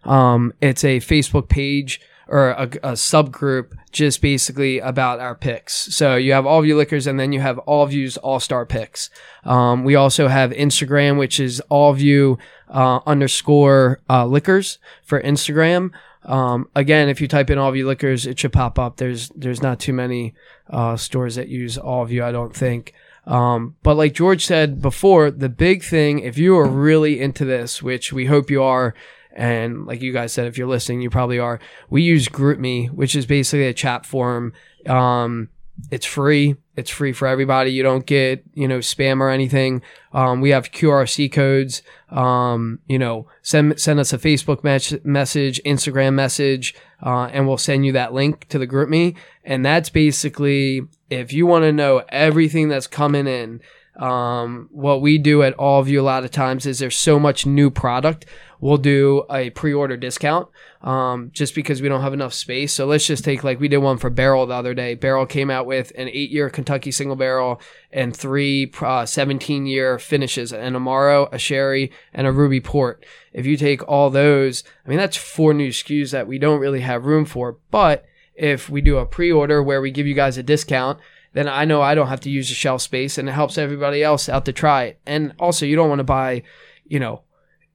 [0.05, 5.75] um, it's a Facebook page or a, a subgroup just basically about our picks.
[5.95, 9.11] So you have All View Liquors and then you have All Views All Star Picks.
[9.45, 15.91] Um, we also have Instagram, which is All View uh, underscore uh, Liquors for Instagram.
[16.25, 18.97] Um, again, if you type in All View Liquors, it should pop up.
[18.97, 20.35] There's there's not too many
[20.71, 22.95] uh, stores that use All View, I don't think.
[23.27, 27.83] Um, but like George said before, the big thing, if you are really into this,
[27.83, 28.95] which we hope you are,
[29.35, 31.59] and like you guys said, if you're listening, you probably are.
[31.91, 34.53] We use GroupMe, which is basically a chat forum.
[34.87, 35.49] Um,
[35.91, 36.57] it's free.
[36.77, 37.73] It's free for everybody.
[37.73, 39.83] You don't get, you know, spam or anything.
[40.13, 41.83] Um, we have QRC codes.
[42.15, 47.59] Um, you know, send send us a Facebook mes- message, Instagram message, uh, and we'll
[47.59, 49.17] send you that link to the group me.
[49.43, 53.61] And that's basically if you want to know everything that's coming in.
[53.97, 57.47] Um, what we do at All View a lot of times is there's so much
[57.47, 58.27] new product.
[58.61, 60.49] We'll do a pre-order discount
[60.81, 62.73] um, just because we don't have enough space.
[62.73, 64.95] So let's just take like we did one for Barrell the other day.
[64.95, 67.61] Barrell came out with an eight-year Kentucky single barrel
[67.93, 73.05] and three uh, 17-year finishes: an Amaro, a Sherry, and a Ruby Port.
[73.33, 76.81] If you take all those, I mean that's four new SKUs that we don't really
[76.81, 77.59] have room for.
[77.71, 80.99] But if we do a pre-order where we give you guys a discount,
[81.35, 84.03] then I know I don't have to use the shelf space, and it helps everybody
[84.03, 85.01] else out to try it.
[85.07, 86.43] And also, you don't want to buy,
[86.87, 87.21] you know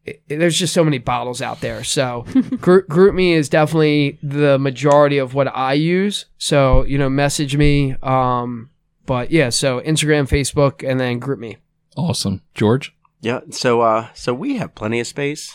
[0.05, 1.83] it- there's just so many bottles out there.
[1.83, 2.21] So
[2.61, 6.25] Group, GroupMe is definitely the majority of what I use.
[6.37, 7.95] So, you know, message me.
[8.01, 8.69] Um,
[9.05, 11.57] but yeah, so Instagram, Facebook, and then GroupMe.
[11.97, 12.95] Awesome, George.
[13.21, 13.41] Yeah.
[13.49, 15.53] So uh, so we have plenty of space.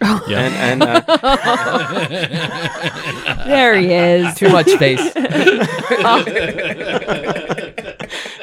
[0.00, 0.40] Yeah.
[0.40, 1.00] And and uh,
[3.46, 4.34] there he is.
[4.36, 5.12] Too much space.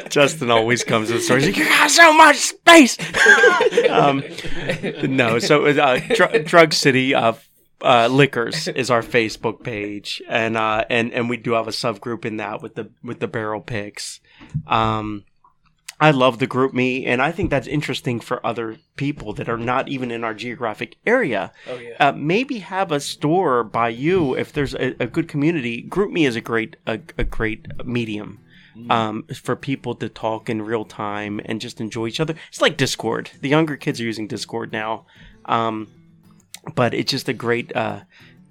[0.09, 1.45] Justin always comes with stories.
[1.45, 2.97] like, You got so much space.
[3.89, 4.23] um,
[5.03, 7.33] no, so uh, Dr- Drug City uh,
[7.81, 12.25] uh, Liquors is our Facebook page, and uh, and and we do have a subgroup
[12.25, 14.19] in that with the with the barrel picks.
[14.67, 15.23] Um,
[15.99, 19.57] I love the group me, and I think that's interesting for other people that are
[19.57, 21.53] not even in our geographic area.
[21.69, 21.95] Oh, yeah.
[21.99, 25.81] Uh, maybe have a store by you if there's a, a good community.
[25.81, 28.39] Group me is a great a, a great medium
[28.89, 32.35] um, for people to talk in real time and just enjoy each other.
[32.49, 33.31] It's like Discord.
[33.41, 35.05] The younger kids are using Discord now,
[35.45, 35.87] um,
[36.75, 38.01] but it's just a great uh,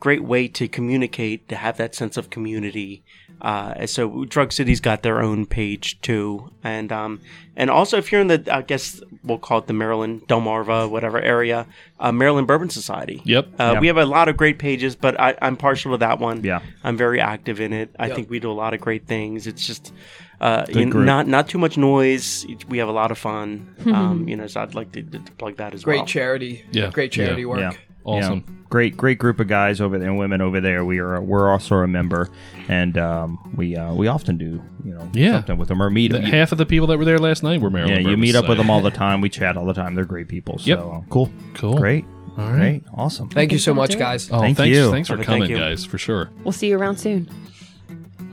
[0.05, 3.03] great way to communicate, to have that sense of community.
[3.41, 7.21] Uh, so Drug City's got their own page too, and um,
[7.57, 11.19] and also if you're in the, I guess we'll call it the Maryland, Delmarva, whatever
[11.19, 11.67] area,
[11.99, 13.23] uh, Maryland Bourbon Society.
[13.25, 13.47] Yep.
[13.59, 13.81] Uh, Yep.
[13.81, 16.45] We have a lot of great pages, but I, I'm partial to that one.
[16.45, 16.61] Yeah.
[16.85, 17.89] I'm very active in it.
[17.99, 18.17] I Yep.
[18.17, 19.47] think we do a lot of great things.
[19.47, 19.93] It's just
[20.41, 22.45] uh, you know, not not too much noise.
[22.69, 23.75] We have a lot of fun.
[23.87, 26.05] um, you know, so I'd like to, to plug that as Great well.
[26.05, 26.65] Great charity.
[26.73, 26.91] Yeah.
[26.91, 27.49] Great charity Yeah.
[27.49, 27.61] work.
[27.61, 27.73] Yeah.
[28.05, 28.45] Awesome.
[28.47, 28.55] Yeah.
[28.71, 30.85] Great, great group of guys over there and women over there.
[30.85, 32.29] We are we're also a member,
[32.69, 35.35] and um, we uh, we often do you know Yeah.
[35.35, 36.27] something with them or meet The- them.
[36.27, 38.05] half of the people that were there last night were Maryland.
[38.05, 39.21] yeah, you meet up with them all the time.
[39.21, 39.95] We chat all the time.
[39.95, 40.59] They're great people.
[40.59, 40.79] So Yep.
[40.81, 41.77] uh, cool, Cool.
[41.79, 42.05] great,
[42.37, 42.57] All right.
[42.57, 43.29] great, awesome.
[43.29, 44.29] Thank you so much, guys.
[44.33, 44.91] Oh, Thank thanks, you.
[44.91, 46.31] Thanks for coming, thank guys, for sure.
[46.43, 47.29] We'll see you around soon.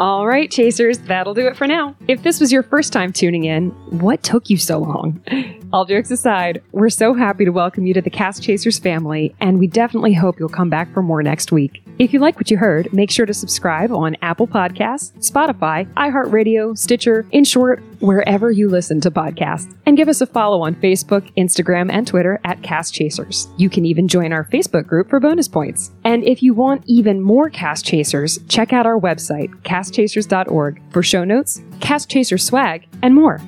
[0.01, 1.95] All right, Chasers, that'll do it for now.
[2.07, 5.23] If this was your first time tuning in, what took you so long?
[5.73, 9.59] All jokes aside, we're so happy to welcome you to the Cask Chasers family, and
[9.59, 11.83] we definitely hope you'll come back for more next week.
[12.01, 16.75] If you like what you heard, make sure to subscribe on Apple Podcasts, Spotify, iHeartRadio,
[16.75, 19.71] Stitcher, in short, wherever you listen to podcasts.
[19.85, 23.49] And give us a follow on Facebook, Instagram, and Twitter at Cask Chasers.
[23.57, 25.91] You can even join our Facebook group for bonus points.
[26.03, 31.23] And if you want even more Cask Chasers, check out our website, caskchasers.org, for show
[31.23, 33.39] notes, Cask Chaser swag, and more.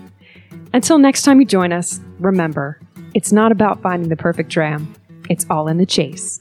[0.74, 2.80] Until next time you join us, remember,
[3.16, 4.94] it's not about finding the perfect dram,
[5.28, 6.40] it's all in the chase.